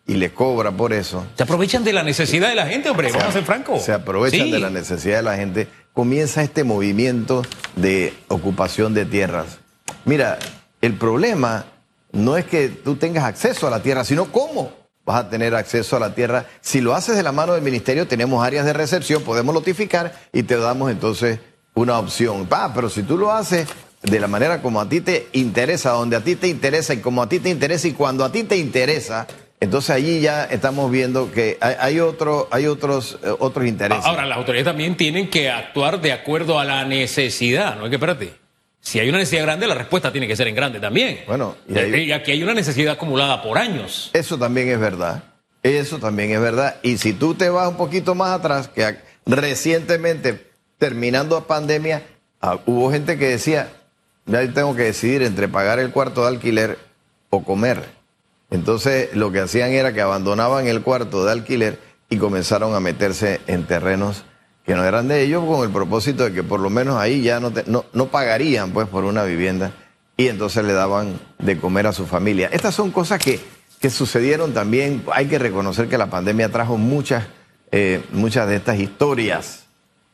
y 0.08 0.13
les 0.13 0.32
cobra 0.32 0.72
por 0.72 0.94
eso. 0.94 1.25
Se 1.36 1.44
aprovechan 1.44 1.84
de 1.84 1.91
la 1.94 2.03
necesidad 2.03 2.48
de 2.48 2.56
la 2.56 2.65
gente, 2.65 2.89
hombre, 2.89 3.12
vamos 3.12 3.27
a 3.27 3.32
ser 3.34 3.44
francos. 3.44 3.84
Se 3.84 3.91
aprovechan 3.91 4.50
de 4.50 4.60
la 4.60 4.70
necesidad 4.70 5.17
de 5.17 5.24
la 5.24 5.36
gente. 5.36 5.67
Comienza 5.91 6.41
este 6.44 6.63
movimiento 6.63 7.44
de 7.75 8.13
ocupación 8.29 8.94
de 8.94 9.06
tierras. 9.06 9.58
Mira, 10.06 10.39
el 10.82 10.94
problema 10.94 11.65
no 12.12 12.38
es 12.38 12.46
que 12.46 12.70
tú 12.70 12.96
tengas 12.96 13.26
acceso 13.26 13.68
a 13.68 13.70
la 13.70 13.82
tierra, 13.82 14.04
sino 14.04 14.32
cómo 14.32 14.72
vas 15.06 15.26
a 15.26 15.30
tener 15.30 15.56
acceso 15.56 15.96
a 15.96 16.00
la 16.00 16.14
tierra. 16.14 16.46
Si 16.62 16.82
lo 16.82 16.94
haces 16.94 17.16
de 17.16 17.24
la 17.24 17.32
mano 17.32 17.54
del 17.54 17.62
ministerio, 17.62 18.08
tenemos 18.08 18.46
áreas 18.46 18.66
de 18.66 18.74
recepción, 18.74 19.24
podemos 19.24 19.54
notificar 19.54 20.14
y 20.34 20.44
te 20.44 20.58
damos 20.58 20.92
entonces 20.92 21.40
una 21.74 21.98
opción. 21.98 22.48
Ah, 22.52 22.72
pero 22.76 22.90
si 22.90 23.04
tú 23.04 23.18
lo 23.18 23.32
haces 23.32 23.68
de 24.02 24.20
la 24.20 24.28
manera 24.28 24.62
como 24.62 24.82
a 24.82 24.90
ti 24.90 25.02
te 25.02 25.28
interesa, 25.34 25.92
donde 25.92 26.16
a 26.16 26.24
ti 26.24 26.36
te 26.36 26.48
interesa 26.48 26.94
y 26.94 26.98
como 26.98 27.22
a 27.22 27.30
ti 27.30 27.40
te 27.40 27.50
interesa 27.50 27.88
y 27.88 27.94
cuando 27.94 28.26
a 28.26 28.32
ti 28.32 28.44
te 28.44 28.58
interesa, 28.58 29.28
entonces 29.60 29.90
allí 29.92 30.20
ya 30.20 30.44
estamos 30.44 30.92
viendo 30.92 31.32
que 31.32 31.58
hay, 31.62 32.00
otro, 32.00 32.48
hay 32.52 32.67
otros, 32.67 33.17
eh, 33.24 33.34
otros 33.39 33.65
intereses. 33.65 34.06
Ahora, 34.06 34.26
las 34.26 34.38
autoridades 34.38 34.65
también 34.65 34.98
tienen 34.98 35.30
que 35.30 35.50
actuar 35.50 36.00
de 36.02 36.12
acuerdo 36.12 36.60
a 36.60 36.65
la 36.65 36.86
necesidad, 36.86 37.76
¿no? 37.76 37.86
Es 37.86 37.89
que 37.89 37.96
espérate. 37.96 38.46
Si 38.88 39.02
hay 39.02 39.10
una 39.10 39.17
necesidad 39.17 39.43
grande, 39.43 39.67
la 39.67 39.76
respuesta 39.76 40.13
tiene 40.13 40.30
que 40.30 40.38
ser 40.38 40.47
en 40.47 40.56
grande 40.56 40.80
también. 40.80 41.19
Bueno, 41.28 41.58
y, 41.67 42.13
aquí 42.13 42.32
hay 42.32 42.41
una 42.41 42.54
necesidad 42.54 42.93
acumulada 42.93 43.43
por 43.43 43.58
años. 43.58 44.12
Eso 44.13 44.38
también 44.38 44.69
es 44.69 44.80
verdad. 44.80 45.26
Eso 45.62 46.00
también 46.00 46.32
es 46.32 46.39
verdad. 46.39 46.78
Y 46.84 46.97
si 46.97 47.12
tú 47.12 47.34
te 47.34 47.50
vas 47.50 47.67
un 47.67 47.76
poquito 47.76 48.15
más 48.15 48.30
atrás, 48.30 48.69
que 48.69 48.95
recientemente, 49.26 50.47
terminando 50.78 51.38
la 51.38 51.45
pandemia, 51.45 52.04
ah, 52.39 52.60
hubo 52.65 52.89
gente 52.89 53.17
que 53.17 53.28
decía, 53.28 53.73
ya 54.26 54.47
tengo 54.54 54.73
que 54.73 54.84
decidir 54.84 55.21
entre 55.21 55.50
pagar 55.50 55.80
el 55.80 55.91
cuarto 55.91 56.21
de 56.21 56.30
alquiler 56.30 56.80
o 57.30 57.43
comer. 57.43 57.84
Entonces 58.52 59.13
lo 59.13 59.34
que 59.34 59.41
hacían 59.41 59.71
era 59.71 59.91
que 59.91 60.00
abandonaban 60.00 60.65
el 60.65 60.82
cuarto 60.82 61.26
de 61.26 61.34
alquiler 61.34 61.78
y 62.10 62.15
comenzaron 62.19 62.73
a 62.73 62.80
meterse 62.80 63.41
en 63.47 63.65
terrenos 63.65 64.23
que 64.67 64.75
no 64.75 64.84
eran 64.84 65.08
de 65.08 65.23
ellos 65.23 65.45
con 65.45 65.63
el 65.63 65.71
propósito 65.71 66.25
de 66.25 66.34
que 66.34 66.43
por 66.43 66.60
lo 66.60 66.69
menos 66.69 66.97
ahí 66.97 67.21
ya 67.21 67.39
no, 67.39 67.53
no, 67.93 68.06
pagarían 68.08 68.71
pues 68.71 68.86
por 68.89 69.06
una 69.06 69.23
vivienda 69.23 69.71
y 70.17 70.27
entonces 70.27 70.65
le 70.65 70.73
daban 70.73 71.21
de 71.39 71.58
comer 71.58 71.88
a 71.88 71.93
su 71.93 72.06
familia. 72.06 72.49
Estas 72.51 72.75
son 72.75 72.91
cosas 72.91 73.23
que, 73.23 73.39
que 73.80 73.89
sucedieron 73.89 74.53
también. 74.53 75.06
Hay 75.13 75.27
que 75.27 75.39
reconocer 75.39 75.88
que 75.88 75.97
la 75.97 76.08
pandemia 76.08 76.49
trajo 76.49 76.75
muchas, 76.75 77.27
eh, 77.71 78.01
muchas 78.12 78.49
de 78.49 78.58
estas 78.58 78.77
historias, 78.77 79.63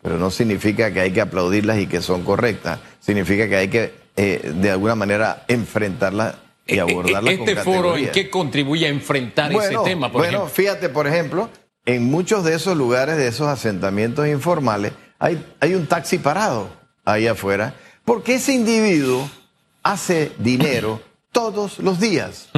pero 0.04 0.20
no 0.20 0.30
significa 0.30 0.94
que 0.94 1.00
hay 1.00 1.12
que 1.12 1.22
aplaudirlas 1.22 1.80
y 1.80 1.88
que 1.88 2.02
son 2.02 2.24
correctas. 2.24 2.78
Significa 3.00 3.50
que 3.50 3.56
hay 3.56 3.70
que 3.70 3.92
eh, 4.16 4.52
de 4.54 4.70
alguna 4.70 4.94
manera 4.94 5.46
enfrentarlas 5.48 6.36
y 6.68 6.76
eh, 6.76 6.82
abordarlas. 6.82 7.34
¿Este 7.34 7.56
foro 7.56 7.98
en 7.98 8.12
qué 8.12 8.30
contribuye 8.30 8.86
a 8.86 8.90
enfrentar 8.90 9.52
ese 9.52 9.78
tema? 9.84 10.10
bueno, 10.10 10.46
fíjate, 10.46 10.90
por 10.90 11.08
ejemplo, 11.08 11.50
en 11.86 12.04
muchos 12.10 12.44
de 12.44 12.56
esos 12.56 12.78
lugares, 12.78 13.18
de 13.18 13.28
esos 13.28 13.48
asentamientos 13.48 14.28
informales, 14.28 14.94
hay, 15.20 15.46
hay 15.60 15.76
un 15.76 15.88
taxi 15.88 16.18
parado 16.18 16.70
ahí 17.06 17.28
afuera, 17.28 17.76
porque 18.06 18.36
ese 18.36 18.54
individuo 18.54 19.30
hace 19.84 20.32
dinero 20.38 21.02
todos 21.32 21.80
los 21.80 22.00
días. 22.00 22.50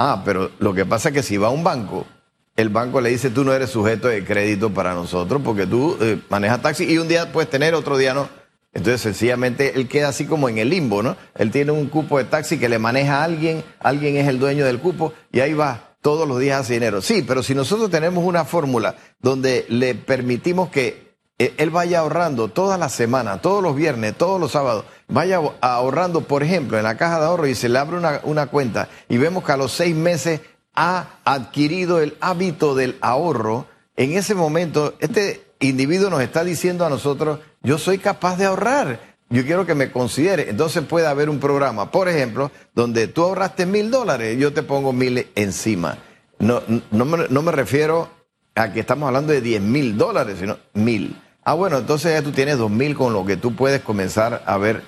Ah, 0.00 0.22
pero 0.24 0.52
lo 0.60 0.74
que 0.74 0.86
pasa 0.86 1.08
es 1.08 1.14
que 1.16 1.24
si 1.24 1.38
va 1.38 1.48
a 1.48 1.50
un 1.50 1.64
banco, 1.64 2.06
el 2.54 2.68
banco 2.68 3.00
le 3.00 3.10
dice, 3.10 3.30
tú 3.30 3.42
no 3.42 3.52
eres 3.52 3.70
sujeto 3.70 4.06
de 4.06 4.24
crédito 4.24 4.72
para 4.72 4.94
nosotros 4.94 5.42
porque 5.44 5.66
tú 5.66 5.98
eh, 6.00 6.20
manejas 6.30 6.62
taxi 6.62 6.84
y 6.84 6.98
un 6.98 7.08
día 7.08 7.32
puedes 7.32 7.50
tener, 7.50 7.74
otro 7.74 7.98
día 7.98 8.14
no. 8.14 8.28
Entonces, 8.72 9.00
sencillamente, 9.00 9.72
él 9.74 9.88
queda 9.88 10.10
así 10.10 10.24
como 10.24 10.48
en 10.48 10.58
el 10.58 10.70
limbo, 10.70 11.02
¿no? 11.02 11.16
Él 11.34 11.50
tiene 11.50 11.72
un 11.72 11.88
cupo 11.88 12.18
de 12.18 12.26
taxi 12.26 12.58
que 12.58 12.68
le 12.68 12.78
maneja 12.78 13.22
a 13.22 13.24
alguien, 13.24 13.64
alguien 13.80 14.16
es 14.16 14.28
el 14.28 14.38
dueño 14.38 14.64
del 14.64 14.78
cupo 14.78 15.12
y 15.32 15.40
ahí 15.40 15.52
va 15.52 15.87
todos 16.00 16.28
los 16.28 16.38
días 16.38 16.60
hace 16.60 16.74
dinero. 16.74 17.02
Sí, 17.02 17.24
pero 17.26 17.42
si 17.42 17.54
nosotros 17.54 17.90
tenemos 17.90 18.24
una 18.24 18.44
fórmula 18.44 18.96
donde 19.20 19.66
le 19.68 19.94
permitimos 19.94 20.70
que 20.70 21.08
eh, 21.38 21.54
él 21.56 21.70
vaya 21.70 22.00
ahorrando 22.00 22.48
toda 22.48 22.78
la 22.78 22.88
semana, 22.88 23.40
todos 23.40 23.62
los 23.62 23.76
viernes, 23.76 24.16
todos 24.16 24.40
los 24.40 24.52
sábados, 24.52 24.84
vaya 25.06 25.40
ahorrando, 25.60 26.22
por 26.22 26.42
ejemplo, 26.42 26.76
en 26.78 26.84
la 26.84 26.96
caja 26.96 27.20
de 27.20 27.26
ahorro 27.26 27.46
y 27.46 27.54
se 27.54 27.68
le 27.68 27.78
abre 27.78 27.96
una, 27.96 28.20
una 28.24 28.46
cuenta 28.46 28.88
y 29.08 29.18
vemos 29.18 29.44
que 29.44 29.52
a 29.52 29.56
los 29.56 29.72
seis 29.72 29.94
meses 29.94 30.40
ha 30.74 31.18
adquirido 31.24 32.00
el 32.00 32.16
hábito 32.20 32.74
del 32.74 32.98
ahorro, 33.00 33.66
en 33.96 34.12
ese 34.12 34.34
momento 34.34 34.94
este 35.00 35.44
individuo 35.60 36.10
nos 36.10 36.22
está 36.22 36.44
diciendo 36.44 36.86
a 36.86 36.90
nosotros, 36.90 37.40
yo 37.62 37.78
soy 37.78 37.98
capaz 37.98 38.36
de 38.36 38.44
ahorrar 38.44 39.07
yo 39.30 39.44
quiero 39.44 39.66
que 39.66 39.74
me 39.74 39.90
considere. 39.90 40.50
Entonces 40.50 40.84
puede 40.84 41.06
haber 41.06 41.28
un 41.28 41.38
programa, 41.38 41.90
por 41.90 42.08
ejemplo, 42.08 42.50
donde 42.74 43.08
tú 43.08 43.24
ahorraste 43.24 43.66
mil 43.66 43.90
dólares, 43.90 44.38
yo 44.38 44.52
te 44.52 44.62
pongo 44.62 44.92
mil 44.92 45.26
encima. 45.34 45.98
No, 46.38 46.62
no, 46.90 47.04
me, 47.04 47.28
no 47.28 47.42
me 47.42 47.52
refiero 47.52 48.08
a 48.54 48.72
que 48.72 48.80
estamos 48.80 49.06
hablando 49.06 49.32
de 49.32 49.40
diez 49.40 49.60
mil 49.60 49.96
dólares, 49.96 50.36
sino 50.40 50.56
mil. 50.74 51.20
Ah, 51.44 51.54
bueno, 51.54 51.78
entonces 51.78 52.12
ya 52.12 52.22
tú 52.22 52.32
tienes 52.32 52.58
dos 52.58 52.70
mil 52.70 52.94
con 52.94 53.12
lo 53.12 53.24
que 53.24 53.36
tú 53.36 53.54
puedes 53.54 53.80
comenzar 53.80 54.42
a 54.46 54.58
ver 54.58 54.82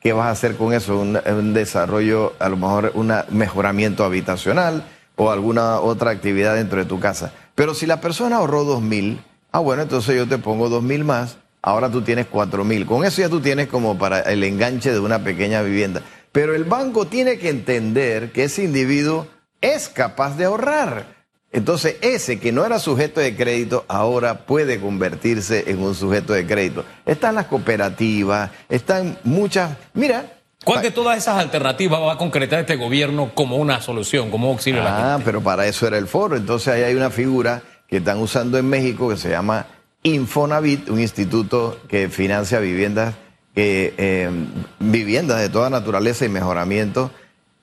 qué 0.00 0.12
vas 0.12 0.26
a 0.26 0.30
hacer 0.30 0.56
con 0.56 0.72
eso, 0.72 0.98
un, 0.98 1.18
un 1.26 1.54
desarrollo, 1.54 2.34
a 2.38 2.48
lo 2.48 2.56
mejor 2.56 2.92
un 2.94 3.12
mejoramiento 3.30 4.04
habitacional 4.04 4.84
o 5.16 5.30
alguna 5.30 5.80
otra 5.80 6.10
actividad 6.10 6.54
dentro 6.54 6.78
de 6.78 6.84
tu 6.84 7.00
casa. 7.00 7.32
Pero 7.54 7.74
si 7.74 7.86
la 7.86 8.00
persona 8.00 8.36
ahorró 8.36 8.64
dos 8.64 8.82
mil, 8.82 9.20
ah, 9.52 9.58
bueno, 9.58 9.82
entonces 9.82 10.16
yo 10.16 10.28
te 10.28 10.38
pongo 10.38 10.68
dos 10.68 10.82
mil 10.82 11.04
más 11.04 11.38
ahora 11.66 11.90
tú 11.90 12.00
tienes 12.00 12.26
cuatro 12.26 12.64
mil. 12.64 12.86
Con 12.86 13.04
eso 13.04 13.20
ya 13.20 13.28
tú 13.28 13.40
tienes 13.40 13.66
como 13.66 13.98
para 13.98 14.20
el 14.20 14.42
enganche 14.44 14.92
de 14.92 15.00
una 15.00 15.18
pequeña 15.18 15.62
vivienda. 15.62 16.00
Pero 16.30 16.54
el 16.54 16.64
banco 16.64 17.06
tiene 17.06 17.38
que 17.38 17.48
entender 17.48 18.30
que 18.30 18.44
ese 18.44 18.62
individuo 18.62 19.26
es 19.60 19.88
capaz 19.88 20.36
de 20.36 20.44
ahorrar. 20.44 21.16
Entonces, 21.50 21.96
ese 22.02 22.38
que 22.38 22.52
no 22.52 22.64
era 22.64 22.78
sujeto 22.78 23.20
de 23.20 23.34
crédito 23.34 23.84
ahora 23.88 24.46
puede 24.46 24.80
convertirse 24.80 25.64
en 25.70 25.82
un 25.82 25.94
sujeto 25.94 26.34
de 26.34 26.46
crédito. 26.46 26.84
Están 27.04 27.34
las 27.34 27.46
cooperativas, 27.46 28.50
están 28.68 29.18
muchas. 29.24 29.76
Mira. 29.92 30.32
¿Cuál 30.64 30.82
de 30.82 30.90
todas 30.90 31.18
esas 31.18 31.38
alternativas 31.38 32.00
va 32.00 32.14
a 32.14 32.18
concretar 32.18 32.60
este 32.60 32.76
gobierno 32.76 33.32
como 33.34 33.56
una 33.56 33.80
solución, 33.80 34.30
como 34.30 34.48
auxilio 34.48 34.80
a 34.80 34.84
la 34.84 34.90
ah, 34.90 34.96
gente? 34.96 35.12
Ah, 35.12 35.22
pero 35.24 35.40
para 35.40 35.66
eso 35.66 35.86
era 35.86 35.96
el 35.98 36.06
foro. 36.06 36.36
Entonces, 36.36 36.68
ahí 36.68 36.82
hay 36.82 36.94
una 36.94 37.10
figura 37.10 37.62
que 37.88 37.98
están 37.98 38.18
usando 38.18 38.58
en 38.58 38.68
México 38.68 39.08
que 39.08 39.16
se 39.16 39.30
llama 39.30 39.66
Infonavit, 40.06 40.88
un 40.88 41.00
instituto 41.00 41.80
que 41.88 42.08
financia 42.08 42.60
viviendas 42.60 43.14
eh, 43.56 44.30
viviendas 44.78 45.40
de 45.40 45.48
toda 45.48 45.70
naturaleza 45.70 46.24
y 46.24 46.28
mejoramiento. 46.28 47.10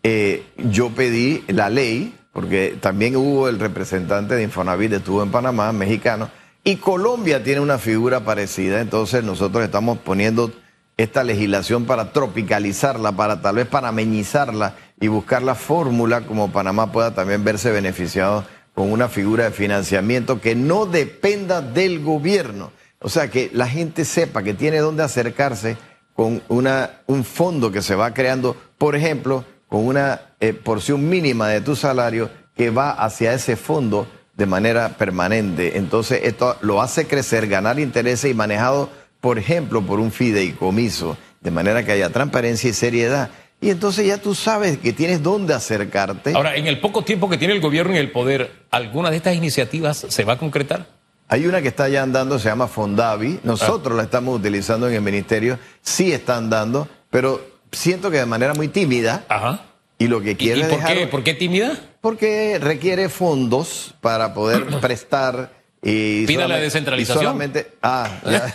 Eh, 0.02 0.44
yo 0.58 0.90
pedí 0.90 1.44
la 1.48 1.70
ley, 1.70 2.14
porque 2.34 2.76
también 2.82 3.16
hubo 3.16 3.48
el 3.48 3.60
representante 3.60 4.36
de 4.36 4.44
Infonavit, 4.44 4.92
estuvo 4.92 5.24
en 5.24 5.32
Panamá, 5.32 5.72
mexicano, 5.72 6.30
y 6.64 6.78
Colombia 6.78 7.44
tiene 7.44 7.62
una 7.62 7.78
figura 7.78 8.22
parecida, 8.22 8.82
entonces 8.82 9.24
nosotros 9.24 9.64
estamos 9.64 10.00
poniendo 10.00 10.52
esta 10.98 11.24
legislación 11.24 11.86
para 11.86 12.12
tropicalizarla, 12.12 13.12
para 13.14 13.42
tal 13.42 13.56
vez 13.56 13.68
panameñizarla 13.68 14.76
y 15.00 15.08
buscar 15.08 15.44
la 15.44 15.56
fórmula 15.56 16.22
como 16.22 16.52
Panamá 16.52 16.92
pueda 16.92 17.14
también 17.14 17.44
verse 17.44 17.72
beneficiado 17.72 18.46
con 18.74 18.92
una 18.92 19.08
figura 19.10 19.46
de 19.46 19.52
financiamiento 19.52 20.42
que 20.42 20.56
no 20.56 20.86
dependa 20.86 21.62
del 21.62 22.04
gobierno. 22.04 22.72
O 23.00 23.10
sea, 23.10 23.30
que 23.30 23.52
la 23.54 23.68
gente 23.68 24.06
sepa 24.06 24.44
que 24.44 24.54
tiene 24.54 24.80
dónde 24.80 25.04
acercarse 25.04 25.78
con 26.16 26.42
una, 26.48 27.02
un 27.08 27.24
fondo 27.24 27.72
que 27.72 27.82
se 27.82 27.96
va 27.96 28.14
creando, 28.14 28.56
por 28.78 28.96
ejemplo, 28.96 29.46
con 29.68 29.86
una 29.86 30.22
eh, 30.40 30.54
porción 30.54 31.10
mínima 31.10 31.48
de 31.50 31.62
tu 31.62 31.76
salario 31.76 32.30
que 32.56 32.70
va 32.70 32.92
hacia 32.92 33.34
ese 33.34 33.56
fondo 33.56 34.08
de 34.36 34.46
manera 34.46 34.90
permanente. 34.98 35.78
Entonces, 35.78 36.22
esto 36.24 36.58
lo 36.62 36.82
hace 36.82 37.08
crecer, 37.08 37.48
ganar 37.48 37.80
intereses 37.80 38.30
y 38.32 38.34
manejado, 38.34 38.90
por 39.22 39.38
ejemplo, 39.38 39.82
por 39.82 40.00
un 40.00 40.12
fideicomiso, 40.12 41.18
de 41.42 41.52
manera 41.52 41.84
que 41.84 41.92
haya 41.92 42.10
transparencia 42.10 42.70
y 42.70 42.74
seriedad. 42.74 43.30
Y 43.64 43.70
entonces 43.70 44.06
ya 44.06 44.18
tú 44.18 44.36
sabes 44.36 44.78
que 44.78 44.92
tienes 44.92 45.24
dónde 45.24 45.54
acercarte. 45.54 46.34
Ahora, 46.36 46.56
en 46.58 46.68
el 46.68 46.82
poco 46.82 47.04
tiempo 47.04 47.30
que 47.30 47.38
tiene 47.38 47.54
el 47.54 47.62
gobierno 47.62 47.94
en 47.94 47.98
el 47.98 48.12
poder, 48.12 48.52
¿alguna 48.72 49.10
de 49.10 49.18
estas 49.18 49.36
iniciativas 49.36 50.06
se 50.10 50.24
va 50.26 50.34
a 50.34 50.38
concretar? 50.38 50.86
Hay 51.30 51.46
una 51.46 51.62
que 51.62 51.70
está 51.70 51.88
ya 51.88 52.04
andando, 52.04 52.38
se 52.40 52.50
llama 52.50 52.68
Fondavi. 52.68 53.40
Nosotros 53.44 53.96
la 53.96 54.04
estamos 54.04 54.38
utilizando 54.38 54.90
en 54.90 54.96
el 54.96 55.02
ministerio. 55.02 55.58
Sí 55.82 56.12
está 56.12 56.36
andando, 56.36 56.90
pero 57.10 57.42
siento 57.72 58.12
que 58.12 58.18
de 58.18 58.26
manera 58.26 58.54
muy 58.54 58.68
tímida. 58.68 59.24
Ajá. 59.30 59.62
Y 59.98 60.08
lo 60.08 60.20
que 60.22 60.36
quiere 60.36 60.60
¿Y, 60.60 60.64
por, 60.64 60.72
dejar- 60.72 60.94
qué, 60.98 61.08
por 61.08 61.24
qué 61.24 61.34
tímida? 61.34 61.78
Porque 62.02 62.60
requiere 62.62 63.08
fondos 63.08 63.96
para 64.02 64.34
poder 64.34 64.66
prestar 64.82 65.52
y 65.82 66.26
Pida 66.28 66.48
la 66.48 66.58
descentralización. 66.58 67.24
y 67.24 67.26
solamente, 67.26 67.72
ah, 67.82 68.10
ya, 68.26 68.52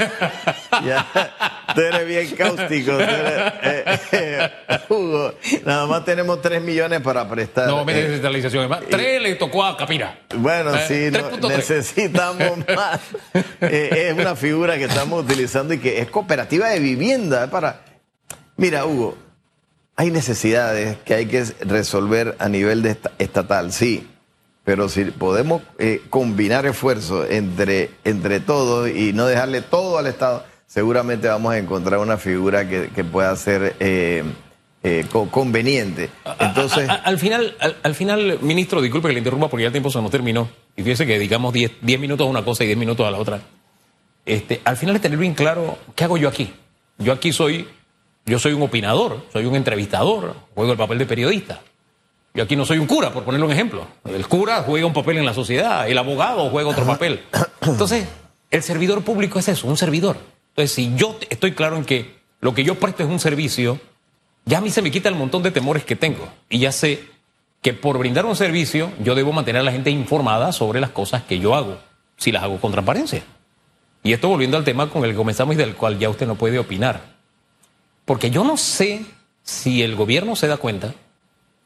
ya. 0.86 1.57
Tú 1.74 1.80
eres 1.80 2.06
bien 2.06 2.34
cáustico. 2.36 2.92
eres- 2.98 3.52
eh, 3.62 3.84
eh, 4.12 4.50
Hugo, 4.88 5.34
nada 5.64 5.86
más 5.86 6.04
tenemos 6.04 6.40
3 6.40 6.62
millones 6.62 7.00
para 7.00 7.28
prestar. 7.28 7.66
No, 7.68 7.84
me 7.84 7.92
Eh, 7.92 8.02
descentralización. 8.04 8.64
Es 8.64 8.70
más, 8.70 8.80
tres 8.88 9.20
le 9.22 9.34
tocó 9.34 9.64
a 9.64 9.76
Capira. 9.76 10.18
bueno, 10.36 10.72
sí, 10.86 11.08
no, 11.12 11.18
3.3. 11.30 11.48
necesitamos 11.56 12.58
más. 12.74 13.00
Es 13.60 14.12
una 14.14 14.34
figura 14.36 14.76
que 14.78 14.84
estamos 14.84 15.24
utilizando 15.24 15.74
y 15.74 15.78
que 15.78 16.00
es 16.00 16.08
cooperativa 16.10 16.68
de 16.68 16.78
vivienda. 16.80 17.48
Para... 17.50 17.80
Mira, 18.56 18.84
Hugo, 18.86 19.16
hay 19.96 20.10
necesidades 20.10 20.96
que 21.04 21.14
hay 21.14 21.26
que 21.26 21.44
resolver 21.60 22.34
a 22.38 22.48
nivel 22.48 22.82
de 22.82 22.90
esta- 22.90 23.12
estatal, 23.18 23.72
sí. 23.72 24.08
Pero 24.64 24.88
si 24.90 25.04
podemos 25.06 25.62
eh, 25.78 26.02
combinar 26.10 26.66
esfuerzos 26.66 27.26
entre, 27.30 27.90
entre 28.04 28.38
todos 28.40 28.88
y 28.90 29.12
no 29.14 29.24
dejarle 29.26 29.62
todo 29.62 29.96
al 29.96 30.06
Estado, 30.06 30.44
seguramente 30.68 31.26
vamos 31.26 31.52
a 31.54 31.58
encontrar 31.58 31.98
una 31.98 32.16
figura 32.18 32.68
que, 32.68 32.90
que 32.94 33.02
pueda 33.02 33.34
ser 33.34 33.74
eh, 33.80 34.22
eh, 34.84 35.04
co- 35.10 35.28
conveniente. 35.30 36.10
Entonces, 36.38 36.88
A- 36.88 36.92
a- 36.92 36.96
al, 36.96 37.18
final, 37.18 37.56
al, 37.58 37.76
al 37.82 37.94
final, 37.96 38.38
ministro, 38.42 38.80
disculpe 38.80 39.08
que 39.08 39.14
le 39.14 39.18
interrumpa 39.18 39.48
porque 39.48 39.62
ya 39.62 39.68
el 39.68 39.72
tiempo 39.72 39.90
se 39.90 40.00
nos 40.00 40.10
terminó. 40.10 40.48
Y 40.76 40.82
fíjese 40.84 41.06
que 41.06 41.14
dedicamos 41.14 41.52
10 41.52 41.72
10 41.80 41.98
minutos 41.98 42.26
a 42.26 42.30
una 42.30 42.44
cosa 42.44 42.62
y 42.62 42.68
10 42.68 42.78
minutos 42.78 43.04
a 43.06 43.10
la 43.10 43.18
otra. 43.18 43.40
Este, 44.24 44.60
al 44.64 44.76
final 44.76 44.94
es 44.94 45.02
tener 45.02 45.18
bien 45.18 45.34
claro 45.34 45.78
qué 45.96 46.04
hago 46.04 46.16
yo 46.18 46.28
aquí. 46.28 46.52
Yo 46.98 47.12
aquí 47.12 47.32
soy, 47.32 47.66
yo 48.26 48.38
soy 48.38 48.52
un 48.52 48.62
opinador, 48.62 49.24
soy 49.32 49.46
un 49.46 49.56
entrevistador, 49.56 50.34
juego 50.54 50.72
el 50.72 50.78
papel 50.78 50.98
de 50.98 51.06
periodista. 51.06 51.60
Yo 52.34 52.44
aquí 52.44 52.54
no 52.54 52.66
soy 52.66 52.78
un 52.78 52.86
cura, 52.86 53.10
por 53.10 53.24
ponerle 53.24 53.46
un 53.46 53.52
ejemplo. 53.52 53.86
El 54.04 54.28
cura 54.28 54.62
juega 54.66 54.86
un 54.86 54.92
papel 54.92 55.16
en 55.16 55.24
la 55.24 55.32
sociedad, 55.34 55.88
el 55.88 55.96
abogado 55.96 56.50
juega 56.50 56.68
otro 56.68 56.84
papel. 56.86 57.22
Entonces, 57.62 58.06
el 58.50 58.62
servidor 58.62 59.02
público 59.02 59.38
es 59.38 59.48
eso, 59.48 59.66
un 59.66 59.76
servidor. 59.78 60.18
Entonces, 60.58 60.74
si 60.74 60.92
yo 60.96 61.16
estoy 61.30 61.52
claro 61.52 61.76
en 61.76 61.84
que 61.84 62.16
lo 62.40 62.52
que 62.52 62.64
yo 62.64 62.74
presto 62.80 63.04
es 63.04 63.08
un 63.08 63.20
servicio, 63.20 63.78
ya 64.44 64.58
a 64.58 64.60
mí 64.60 64.70
se 64.70 64.82
me 64.82 64.90
quita 64.90 65.08
el 65.08 65.14
montón 65.14 65.44
de 65.44 65.52
temores 65.52 65.84
que 65.84 65.94
tengo. 65.94 66.28
Y 66.50 66.58
ya 66.58 66.72
sé 66.72 67.04
que 67.62 67.74
por 67.74 67.96
brindar 67.96 68.26
un 68.26 68.34
servicio, 68.34 68.90
yo 68.98 69.14
debo 69.14 69.30
mantener 69.32 69.60
a 69.60 69.64
la 69.64 69.70
gente 69.70 69.90
informada 69.90 70.50
sobre 70.50 70.80
las 70.80 70.90
cosas 70.90 71.22
que 71.22 71.38
yo 71.38 71.54
hago, 71.54 71.78
si 72.16 72.32
las 72.32 72.42
hago 72.42 72.60
con 72.60 72.72
transparencia. 72.72 73.22
Y 74.02 74.12
esto 74.12 74.28
volviendo 74.28 74.56
al 74.56 74.64
tema 74.64 74.90
con 74.90 75.04
el 75.04 75.12
que 75.12 75.16
comenzamos 75.16 75.54
y 75.54 75.58
del 75.58 75.76
cual 75.76 75.96
ya 76.00 76.10
usted 76.10 76.26
no 76.26 76.34
puede 76.34 76.58
opinar. 76.58 77.02
Porque 78.04 78.32
yo 78.32 78.42
no 78.42 78.56
sé 78.56 79.06
si 79.44 79.84
el 79.84 79.94
gobierno 79.94 80.34
se 80.34 80.48
da 80.48 80.56
cuenta 80.56 80.92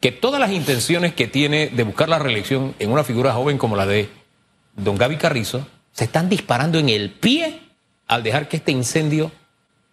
que 0.00 0.12
todas 0.12 0.38
las 0.38 0.50
intenciones 0.50 1.14
que 1.14 1.28
tiene 1.28 1.68
de 1.68 1.82
buscar 1.84 2.10
la 2.10 2.18
reelección 2.18 2.74
en 2.78 2.92
una 2.92 3.04
figura 3.04 3.32
joven 3.32 3.56
como 3.56 3.74
la 3.74 3.86
de 3.86 4.10
don 4.76 4.98
Gaby 4.98 5.16
Carrizo 5.16 5.66
se 5.92 6.04
están 6.04 6.28
disparando 6.28 6.78
en 6.78 6.90
el 6.90 7.08
pie 7.08 7.71
al 8.06 8.22
dejar 8.22 8.48
que 8.48 8.56
este 8.56 8.72
incendio 8.72 9.32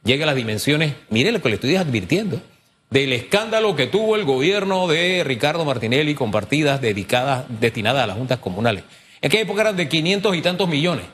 llegue 0.04 0.24
a 0.24 0.26
las 0.26 0.36
dimensiones, 0.36 0.96
mire 1.10 1.32
lo 1.32 1.42
que 1.42 1.50
le 1.50 1.56
estoy 1.56 1.76
advirtiendo, 1.76 2.42
del 2.90 3.14
escándalo 3.14 3.76
que 3.76 3.88
tuvo 3.88 4.16
el 4.16 4.26
gobierno 4.26 4.88
de 4.88 5.24
Ricardo 5.24 5.64
Martinelli 5.66 6.16
con 6.16 6.32
partidas 6.32 6.82
dedicadas, 6.82 7.46
destinadas 7.60 8.04
a 8.04 8.08
las 8.08 8.18
juntas 8.18 8.40
comunales. 8.40 8.84
En 9.22 9.28
aquella 9.28 9.44
época 9.44 9.62
eran 9.62 9.76
de 9.76 9.88
500 9.88 10.36
y 10.36 10.42
tantos 10.42 10.68
millones. 10.68 11.06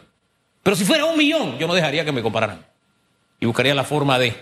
Pero 0.64 0.76
si 0.76 0.86
fuera 0.86 1.06
un 1.06 1.18
millón, 1.18 1.58
yo 1.60 1.68
no 1.68 1.74
dejaría 1.74 2.06
que 2.06 2.12
me 2.12 2.22
compararan. 2.22 2.66
Y 3.40 3.46
buscaría 3.46 3.76
la 3.76 3.84
forma 3.84 4.18
de... 4.18 4.36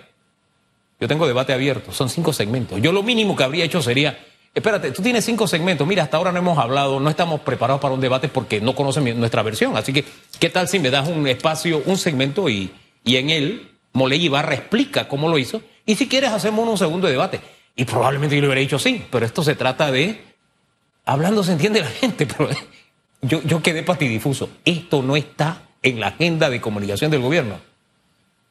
Yo 1.00 1.08
tengo 1.08 1.28
debate 1.28 1.54
abierto, 1.54 1.92
son 1.92 2.10
cinco 2.10 2.32
segmentos. 2.32 2.80
Yo 2.82 2.92
lo 2.92 3.04
mínimo 3.04 3.36
que 3.36 3.44
habría 3.44 3.66
hecho 3.66 3.82
sería, 3.82 4.18
espérate, 4.54 4.92
tú 4.92 5.02
tienes 5.02 5.26
cinco 5.26 5.48
segmentos, 5.48 5.88
mira, 5.88 6.04
hasta 6.04 6.18
ahora 6.18 6.32
no 6.32 6.40
hemos 6.40 6.58
hablado, 6.58 7.00
no 7.00 7.10
estamos 7.10 7.42
preparados 7.42 7.82
para 7.82 7.94
un 7.94 8.02
debate 8.02 8.28
porque 8.28 8.62
no 8.62 8.76
conocen 8.76 9.20
nuestra 9.20 9.42
versión. 9.42 9.76
Así 9.76 9.94
que, 9.94 10.06
¿qué 10.40 10.50
tal 10.50 10.68
si 10.68 10.80
me 10.80 10.90
das 10.90 11.08
un 11.08 11.28
espacio, 11.28 11.82
un 11.86 11.98
segmento 11.98 12.50
y, 12.50 12.72
y 13.04 13.18
en 13.18 13.30
él 13.30 13.72
Moley 13.94 14.26
Ibarra 14.26 14.54
explica 14.54 15.08
cómo 15.08 15.30
lo 15.30 15.38
hizo? 15.38 15.62
Y 15.86 15.96
si 15.96 16.08
quieres 16.08 16.32
hacemos 16.32 16.68
un 16.68 16.78
segundo 16.78 17.08
debate. 17.08 17.42
Y 17.76 17.86
probablemente 17.86 18.36
yo 18.36 18.42
le 18.42 18.48
hubiera 18.48 18.62
dicho 18.62 18.78
sí, 18.78 19.04
pero 19.10 19.26
esto 19.26 19.44
se 19.44 19.56
trata 19.56 19.92
de... 19.92 20.22
Hablando 21.06 21.44
se 21.44 21.54
entiende 21.54 21.82
la 21.82 21.88
gente, 21.88 22.26
pero 22.38 22.50
yo, 23.22 23.42
yo 23.44 23.62
quedé 23.62 23.84
patidifuso. 23.84 24.50
Esto 24.64 25.02
no 25.02 25.16
está 25.16 25.64
en 25.82 26.00
la 26.00 26.08
agenda 26.08 26.50
de 26.50 26.62
comunicación 26.62 27.12
del 27.12 27.22
gobierno 27.22 27.74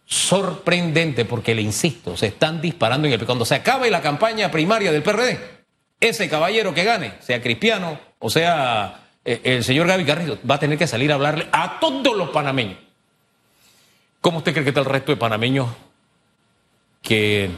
sorprendente 0.05 1.25
porque 1.25 1.55
le 1.55 1.63
insisto, 1.63 2.19
se 2.19 2.27
están 2.27 2.61
disparando 2.61 3.07
en 3.07 3.15
el 3.15 3.25
cuando 3.25 3.47
se 3.47 3.55
acabe 3.55 3.91
la 3.91 4.03
campaña 4.03 4.51
primaria 4.51 4.93
del 4.93 5.03
PRD, 5.03 5.62
ese 6.03 6.29
caballero 6.29 6.75
que 6.75 6.85
gane, 6.85 7.15
sea 7.21 7.41
Cristiano 7.41 7.99
o 8.19 8.29
sea 8.29 9.03
eh, 9.25 9.41
el 9.45 9.65
señor 9.65 9.87
Gaby 9.87 10.05
Carrizo, 10.05 10.39
va 10.49 10.57
a 10.57 10.59
tener 10.59 10.77
que 10.77 10.87
salir 10.87 11.13
a 11.13 11.15
hablarle 11.15 11.47
a 11.53 11.79
todos 11.81 12.17
los 12.17 12.31
panameños. 12.31 12.77
¿Cómo 14.21 14.39
usted 14.39 14.53
cree 14.53 14.65
que 14.65 14.71
está 14.71 14.81
el 14.81 14.87
resto 14.87 15.13
de 15.13 15.17
panameños 15.17 15.69
que 17.03 17.51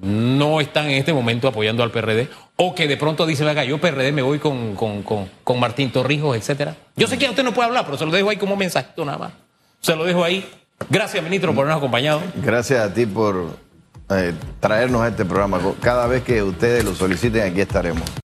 no 0.00 0.60
están 0.60 0.86
en 0.86 0.98
este 0.98 1.12
momento 1.12 1.48
apoyando 1.48 1.82
al 1.82 1.90
PRD 1.90 2.28
o 2.56 2.74
que 2.74 2.88
de 2.88 2.96
pronto 2.96 3.26
dicen, 3.26 3.46
venga, 3.46 3.64
yo 3.64 3.78
PRD 3.78 4.12
me 4.12 4.22
voy 4.22 4.38
con, 4.38 4.74
con, 4.74 5.02
con, 5.02 5.28
con 5.44 5.60
Martín 5.60 5.90
Torrijos, 5.90 6.36
etcétera? 6.36 6.76
Yo 6.96 7.06
sé 7.06 7.18
que 7.18 7.28
usted 7.28 7.42
no 7.42 7.52
puede 7.52 7.68
hablar, 7.68 7.84
pero 7.84 7.98
se 7.98 8.06
lo 8.06 8.12
dejo 8.12 8.30
ahí 8.30 8.36
como 8.36 8.56
mensajito 8.56 9.04
nada 9.04 9.18
más. 9.18 9.32
Se 9.80 9.94
lo 9.94 10.04
dejo 10.04 10.24
ahí. 10.24 10.48
Gracias, 10.88 11.22
ministro, 11.22 11.54
por 11.54 11.64
habernos 11.64 11.78
acompañado. 11.78 12.22
gracias 12.36 12.80
a 12.80 12.92
ti 12.92 13.04
por 13.04 13.56
eh, 14.10 14.34
traernos 14.58 15.02
a 15.02 15.08
este 15.08 15.24
programa. 15.24 15.60
Cada 15.80 16.06
vez 16.06 16.22
que 16.22 16.42
ustedes 16.42 16.84
lo 16.84 16.94
soliciten, 16.94 17.50
aquí 17.50 17.60
estaremos. 17.60 18.02